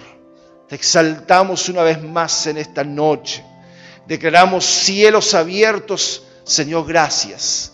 Te 0.67 0.75
exaltamos 0.75 1.69
una 1.69 1.83
vez 1.83 2.01
más 2.01 2.47
en 2.47 2.57
esta 2.57 2.83
noche. 2.83 3.43
Declaramos 4.07 4.65
cielos 4.65 5.33
abiertos, 5.33 6.23
Señor, 6.43 6.87
gracias. 6.87 7.73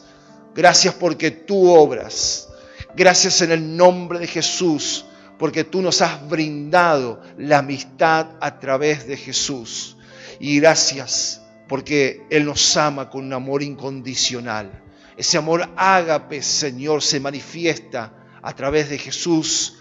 Gracias 0.54 0.94
porque 0.96 1.32
tú 1.32 1.72
obras. 1.72 2.50
Gracias 2.96 3.42
en 3.42 3.52
el 3.52 3.76
nombre 3.76 4.20
de 4.20 4.28
Jesús, 4.28 5.06
porque 5.40 5.64
tú 5.64 5.82
nos 5.82 6.02
has 6.02 6.28
brindado 6.30 7.22
la 7.38 7.60
amistad 7.60 8.28
a 8.40 8.60
través 8.60 9.08
de 9.08 9.18
Jesús. 9.18 9.98
Y 10.40 10.60
gracias 10.60 11.42
porque 11.68 12.22
Él 12.30 12.46
nos 12.46 12.76
ama 12.78 13.10
con 13.10 13.26
un 13.26 13.34
amor 13.34 13.64
incondicional. 13.64 14.83
Ese 15.18 15.38
amor 15.38 15.70
ágape, 15.76 16.42
Señor, 16.42 17.02
se 17.02 17.20
manifiesta 17.20 18.14
a 18.42 18.54
través 18.54 18.90
de 18.90 18.98
Jesús 18.98 19.78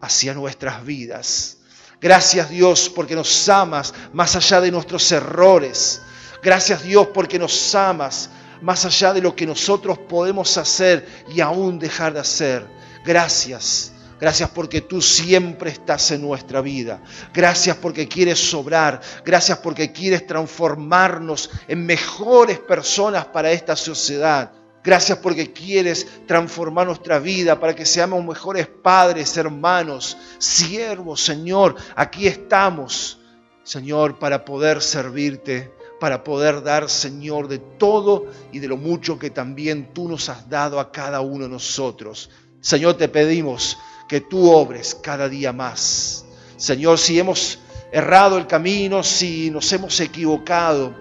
hacia 0.00 0.34
nuestras 0.34 0.84
vidas. 0.84 1.58
Gracias 2.00 2.48
Dios 2.50 2.88
porque 2.88 3.16
nos 3.16 3.48
amas 3.48 3.92
más 4.12 4.36
allá 4.36 4.60
de 4.60 4.70
nuestros 4.70 5.10
errores. 5.10 6.00
Gracias 6.42 6.82
Dios 6.84 7.08
porque 7.12 7.38
nos 7.38 7.74
amas 7.74 8.30
más 8.62 8.84
allá 8.84 9.12
de 9.12 9.20
lo 9.20 9.34
que 9.34 9.46
nosotros 9.46 9.98
podemos 9.98 10.56
hacer 10.56 11.06
y 11.34 11.40
aún 11.40 11.78
dejar 11.78 12.14
de 12.14 12.20
hacer. 12.20 12.66
Gracias. 13.04 13.92
Gracias 14.20 14.50
porque 14.50 14.80
tú 14.80 15.00
siempre 15.00 15.70
estás 15.70 16.10
en 16.10 16.22
nuestra 16.22 16.60
vida. 16.60 17.00
Gracias 17.32 17.76
porque 17.76 18.08
quieres 18.08 18.38
sobrar. 18.38 19.00
Gracias 19.24 19.58
porque 19.58 19.92
quieres 19.92 20.26
transformarnos 20.26 21.50
en 21.68 21.86
mejores 21.86 22.58
personas 22.58 23.26
para 23.26 23.52
esta 23.52 23.76
sociedad. 23.76 24.52
Gracias 24.88 25.18
porque 25.18 25.52
quieres 25.52 26.06
transformar 26.26 26.86
nuestra 26.86 27.18
vida 27.18 27.60
para 27.60 27.76
que 27.76 27.84
seamos 27.84 28.24
mejores 28.24 28.66
padres, 28.66 29.36
hermanos, 29.36 30.16
siervos, 30.38 31.20
Señor. 31.20 31.76
Aquí 31.94 32.26
estamos, 32.26 33.20
Señor, 33.64 34.18
para 34.18 34.46
poder 34.46 34.80
servirte, 34.80 35.70
para 36.00 36.24
poder 36.24 36.62
dar, 36.62 36.88
Señor, 36.88 37.48
de 37.48 37.58
todo 37.58 38.28
y 38.50 38.60
de 38.60 38.68
lo 38.68 38.78
mucho 38.78 39.18
que 39.18 39.28
también 39.28 39.92
tú 39.92 40.08
nos 40.08 40.30
has 40.30 40.48
dado 40.48 40.80
a 40.80 40.90
cada 40.90 41.20
uno 41.20 41.44
de 41.44 41.50
nosotros. 41.50 42.30
Señor, 42.62 42.94
te 42.94 43.08
pedimos 43.08 43.76
que 44.08 44.22
tú 44.22 44.50
obres 44.50 44.94
cada 44.94 45.28
día 45.28 45.52
más. 45.52 46.24
Señor, 46.56 46.96
si 46.96 47.18
hemos 47.18 47.58
errado 47.92 48.38
el 48.38 48.46
camino, 48.46 49.02
si 49.02 49.50
nos 49.50 49.70
hemos 49.70 50.00
equivocado, 50.00 50.94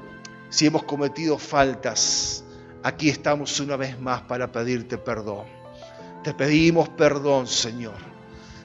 si 0.50 0.65
hemos 0.65 0.84
cometido 0.84 1.38
faltas, 1.38 2.43
aquí 2.88 3.10
estamos 3.10 3.60
una 3.60 3.76
vez 3.76 4.00
más 4.00 4.21
para 4.21 4.52
pedirte 4.52 4.97
perdón. 4.97 5.45
Te 6.23 6.34
pedimos 6.34 6.89
perdón, 6.89 7.47
Señor. 7.47 7.97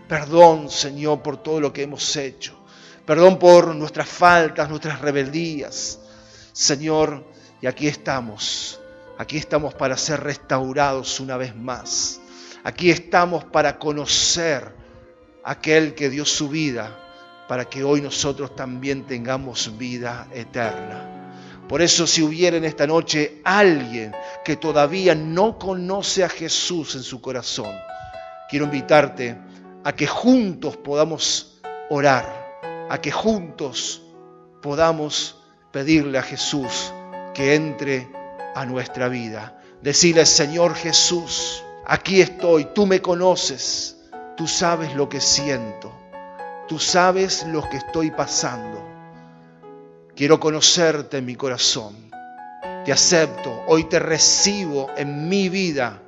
Perdón, 0.08 0.70
Señor, 0.70 1.22
por 1.22 1.42
todo 1.42 1.60
lo 1.60 1.72
que 1.72 1.82
hemos 1.82 2.16
hecho. 2.16 2.58
Perdón 3.04 3.38
por 3.38 3.74
nuestras 3.74 4.08
faltas, 4.08 4.68
nuestras 4.68 5.00
rebeldías. 5.00 5.98
Señor, 6.52 7.24
y 7.60 7.66
aquí 7.66 7.88
estamos. 7.88 8.80
Aquí 9.18 9.36
estamos 9.36 9.74
para 9.74 9.96
ser 9.96 10.20
restaurados 10.20 11.18
una 11.20 11.36
vez 11.36 11.56
más. 11.56 12.20
Aquí 12.64 12.90
estamos 12.90 13.44
para 13.44 13.78
conocer 13.78 14.72
a 15.42 15.52
aquel 15.52 15.94
que 15.94 16.10
dio 16.10 16.24
su 16.24 16.48
vida 16.48 16.98
para 17.48 17.64
que 17.64 17.84
hoy 17.84 18.00
nosotros 18.00 18.54
también 18.54 19.04
tengamos 19.04 19.76
vida 19.76 20.28
eterna. 20.32 21.31
Por 21.72 21.80
eso 21.80 22.06
si 22.06 22.22
hubiera 22.22 22.58
en 22.58 22.66
esta 22.66 22.86
noche 22.86 23.40
alguien 23.44 24.14
que 24.44 24.56
todavía 24.56 25.14
no 25.14 25.58
conoce 25.58 26.22
a 26.22 26.28
Jesús 26.28 26.96
en 26.96 27.02
su 27.02 27.22
corazón, 27.22 27.74
quiero 28.50 28.66
invitarte 28.66 29.38
a 29.82 29.92
que 29.94 30.06
juntos 30.06 30.76
podamos 30.76 31.62
orar, 31.88 32.60
a 32.90 33.00
que 33.00 33.10
juntos 33.10 34.02
podamos 34.60 35.36
pedirle 35.70 36.18
a 36.18 36.22
Jesús 36.22 36.92
que 37.32 37.54
entre 37.54 38.06
a 38.54 38.66
nuestra 38.66 39.08
vida. 39.08 39.58
Decirle, 39.80 40.26
Señor 40.26 40.74
Jesús, 40.74 41.64
aquí 41.86 42.20
estoy, 42.20 42.66
tú 42.74 42.84
me 42.84 43.00
conoces, 43.00 43.96
tú 44.36 44.46
sabes 44.46 44.94
lo 44.94 45.08
que 45.08 45.22
siento, 45.22 45.90
tú 46.68 46.78
sabes 46.78 47.46
lo 47.46 47.66
que 47.70 47.78
estoy 47.78 48.10
pasando. 48.10 48.91
Quiero 50.22 50.38
conocerte 50.38 51.18
en 51.18 51.26
mi 51.26 51.34
corazón. 51.34 51.96
Te 52.84 52.92
acepto, 52.92 53.64
hoy 53.66 53.88
te 53.88 53.98
recibo 53.98 54.88
en 54.96 55.28
mi 55.28 55.48
vida 55.48 56.00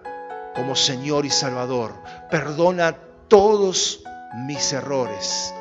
como 0.54 0.76
Señor 0.76 1.26
y 1.26 1.30
Salvador. 1.30 1.96
Perdona 2.30 2.96
todos 3.26 4.04
mis 4.46 4.72
errores, 4.72 5.52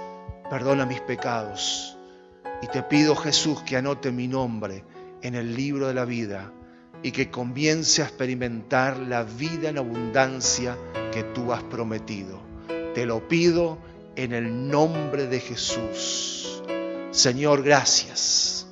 perdona 0.51 0.85
mis 0.85 1.01
pecados. 1.01 1.97
Y 2.61 2.67
te 2.67 2.83
pido 2.83 3.15
Jesús 3.15 3.63
que 3.63 3.75
anote 3.75 4.11
mi 4.11 4.27
nombre 4.27 4.83
en 5.23 5.33
el 5.33 5.55
libro 5.55 5.87
de 5.87 5.95
la 5.95 6.05
vida 6.05 6.51
y 7.01 7.11
que 7.11 7.31
comience 7.31 8.03
a 8.03 8.05
experimentar 8.05 8.99
la 8.99 9.23
vida 9.23 9.69
en 9.69 9.79
abundancia 9.79 10.77
que 11.11 11.23
tú 11.23 11.53
has 11.53 11.63
prometido. 11.63 12.39
Te 12.93 13.07
lo 13.07 13.27
pido 13.27 13.79
en 14.15 14.31
el 14.31 14.69
nombre 14.69 15.25
de 15.25 15.39
Jesús. 15.39 16.52
Señor, 17.13 17.61
gracias. 17.61 18.65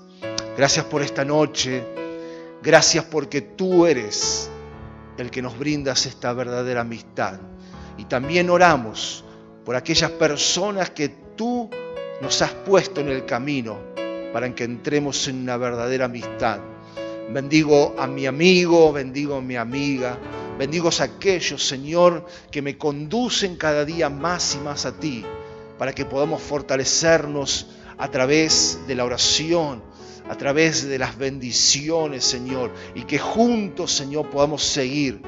Gracias 0.58 0.84
por 0.86 1.04
esta 1.04 1.24
noche. 1.24 1.84
Gracias 2.64 3.06
porque 3.06 3.42
tú 3.42 3.86
eres 3.86 4.50
el 5.20 5.30
que 5.30 5.44
nos 5.44 5.60
brindas 5.60 6.08
esta 6.08 6.34
verdadera 6.34 6.82
amistad. 6.82 7.40
Y 8.00 8.06
también 8.06 8.50
oramos 8.50 9.24
por 9.64 9.76
aquellas 9.76 10.10
personas 10.10 10.90
que 10.90 11.10
tú 11.38 11.70
nos 12.20 12.42
has 12.42 12.50
puesto 12.50 13.02
en 13.02 13.10
el 13.10 13.28
camino 13.28 13.78
para 14.34 14.54
que 14.56 14.64
entremos 14.64 15.28
en 15.28 15.44
una 15.44 15.58
verdadera 15.58 16.06
amistad. 16.06 16.60
Bendigo 17.30 17.94
a 18.00 18.08
mi 18.08 18.26
amigo, 18.26 18.92
bendigo 18.92 19.36
a 19.36 19.42
mi 19.42 19.56
amiga, 19.56 20.18
bendigo 20.58 20.90
a 20.90 21.04
aquellos, 21.04 21.64
Señor, 21.64 22.26
que 22.50 22.64
me 22.64 22.76
conducen 22.76 23.56
cada 23.56 23.86
día 23.86 24.10
más 24.10 24.56
y 24.56 24.58
más 24.58 24.88
a 24.88 24.94
ti, 24.94 25.24
para 25.78 25.94
que 25.94 26.06
podamos 26.06 26.42
fortalecernos 26.42 27.68
a 28.02 28.10
través 28.10 28.80
de 28.88 28.96
la 28.96 29.06
oración, 29.06 29.84
a 30.28 30.36
través 30.36 30.88
de 30.88 30.98
las 30.98 31.20
bendiciones, 31.20 32.26
Señor, 32.26 32.72
y 32.96 33.04
que 33.04 33.20
juntos, 33.20 33.92
Señor, 33.92 34.28
podamos 34.32 34.64
seguir 34.64 35.22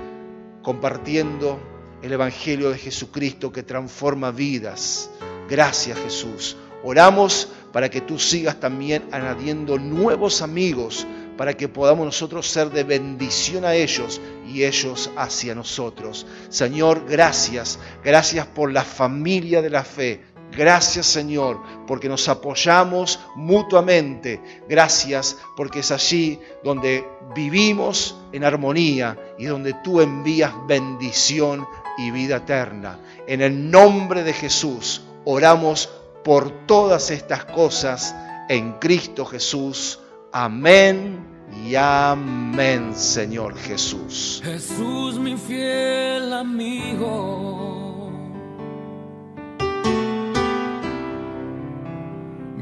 compartiendo 0.63 1.59
el 2.01 2.11
Evangelio 2.13 2.71
de 2.71 2.79
Jesucristo 2.79 3.51
que 3.51 3.61
transforma 3.61 4.31
vidas. 4.31 5.11
Gracias, 5.47 5.99
Jesús. 5.99 6.57
Oramos 6.83 7.47
para 7.71 7.89
que 7.91 8.01
tú 8.01 8.17
sigas 8.17 8.59
también 8.59 9.03
añadiendo 9.11 9.77
nuevos 9.77 10.41
amigos, 10.41 11.05
para 11.37 11.55
que 11.55 11.67
podamos 11.67 12.07
nosotros 12.07 12.47
ser 12.47 12.71
de 12.71 12.83
bendición 12.83 13.65
a 13.65 13.75
ellos 13.75 14.19
y 14.51 14.63
ellos 14.63 15.11
hacia 15.15 15.53
nosotros. 15.53 16.25
Señor, 16.49 17.05
gracias. 17.07 17.77
Gracias 18.03 18.47
por 18.47 18.71
la 18.71 18.83
familia 18.83 19.61
de 19.61 19.69
la 19.69 19.83
fe. 19.83 20.32
Gracias 20.55 21.07
Señor, 21.07 21.59
porque 21.87 22.09
nos 22.09 22.27
apoyamos 22.29 23.19
mutuamente. 23.35 24.63
Gracias 24.67 25.37
porque 25.55 25.79
es 25.79 25.91
allí 25.91 26.39
donde 26.63 27.07
vivimos 27.35 28.17
en 28.31 28.43
armonía 28.43 29.17
y 29.37 29.45
donde 29.45 29.73
tú 29.83 30.01
envías 30.01 30.53
bendición 30.67 31.65
y 31.97 32.11
vida 32.11 32.37
eterna. 32.37 32.99
En 33.27 33.41
el 33.41 33.69
nombre 33.71 34.23
de 34.23 34.33
Jesús 34.33 35.01
oramos 35.25 35.89
por 36.23 36.65
todas 36.65 37.11
estas 37.11 37.45
cosas 37.45 38.15
en 38.49 38.73
Cristo 38.73 39.25
Jesús. 39.25 39.99
Amén 40.31 41.33
y 41.65 41.75
amén, 41.75 42.95
Señor 42.95 43.55
Jesús. 43.57 44.41
Jesús, 44.43 45.19
mi 45.19 45.37
fiel 45.37 46.33
amigo, 46.33 47.72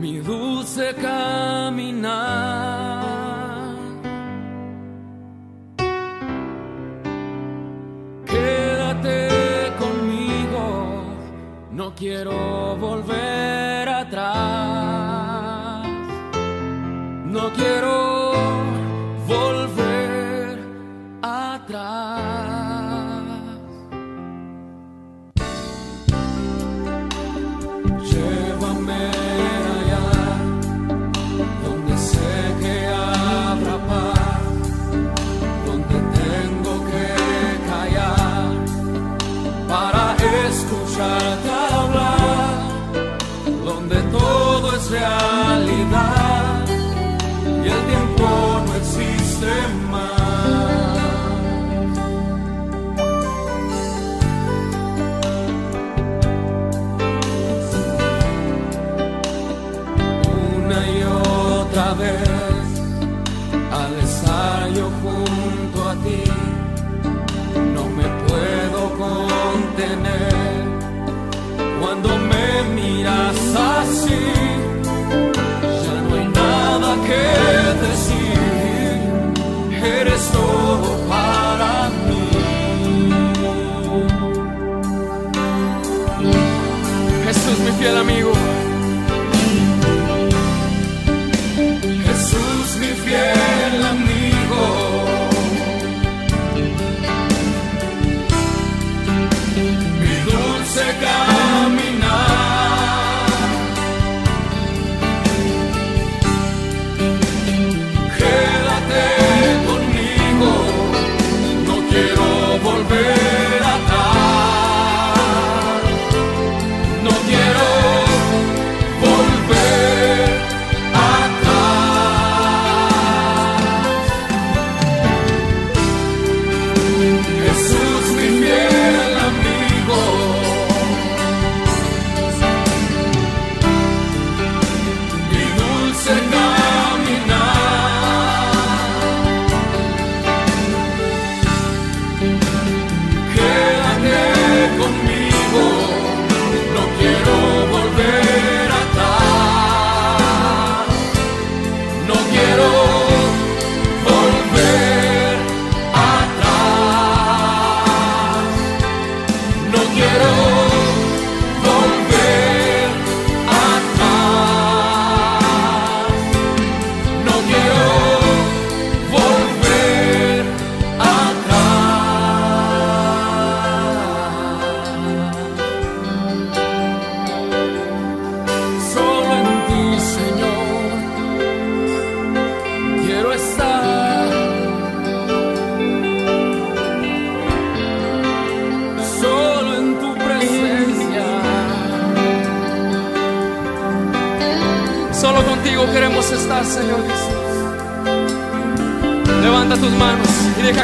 mi 0.01 0.19
dulce 0.19 0.95
caminar. 0.95 2.09
Quédate 8.25 9.29
conmigo, 9.77 11.03
no 11.69 11.93
quiero 11.93 12.75
volver 12.77 13.87
atrás. 13.89 15.85
No 17.25 17.51
quiero 17.53 18.10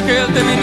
que 0.08 0.18
Él 0.18 0.34
te. 0.34 0.57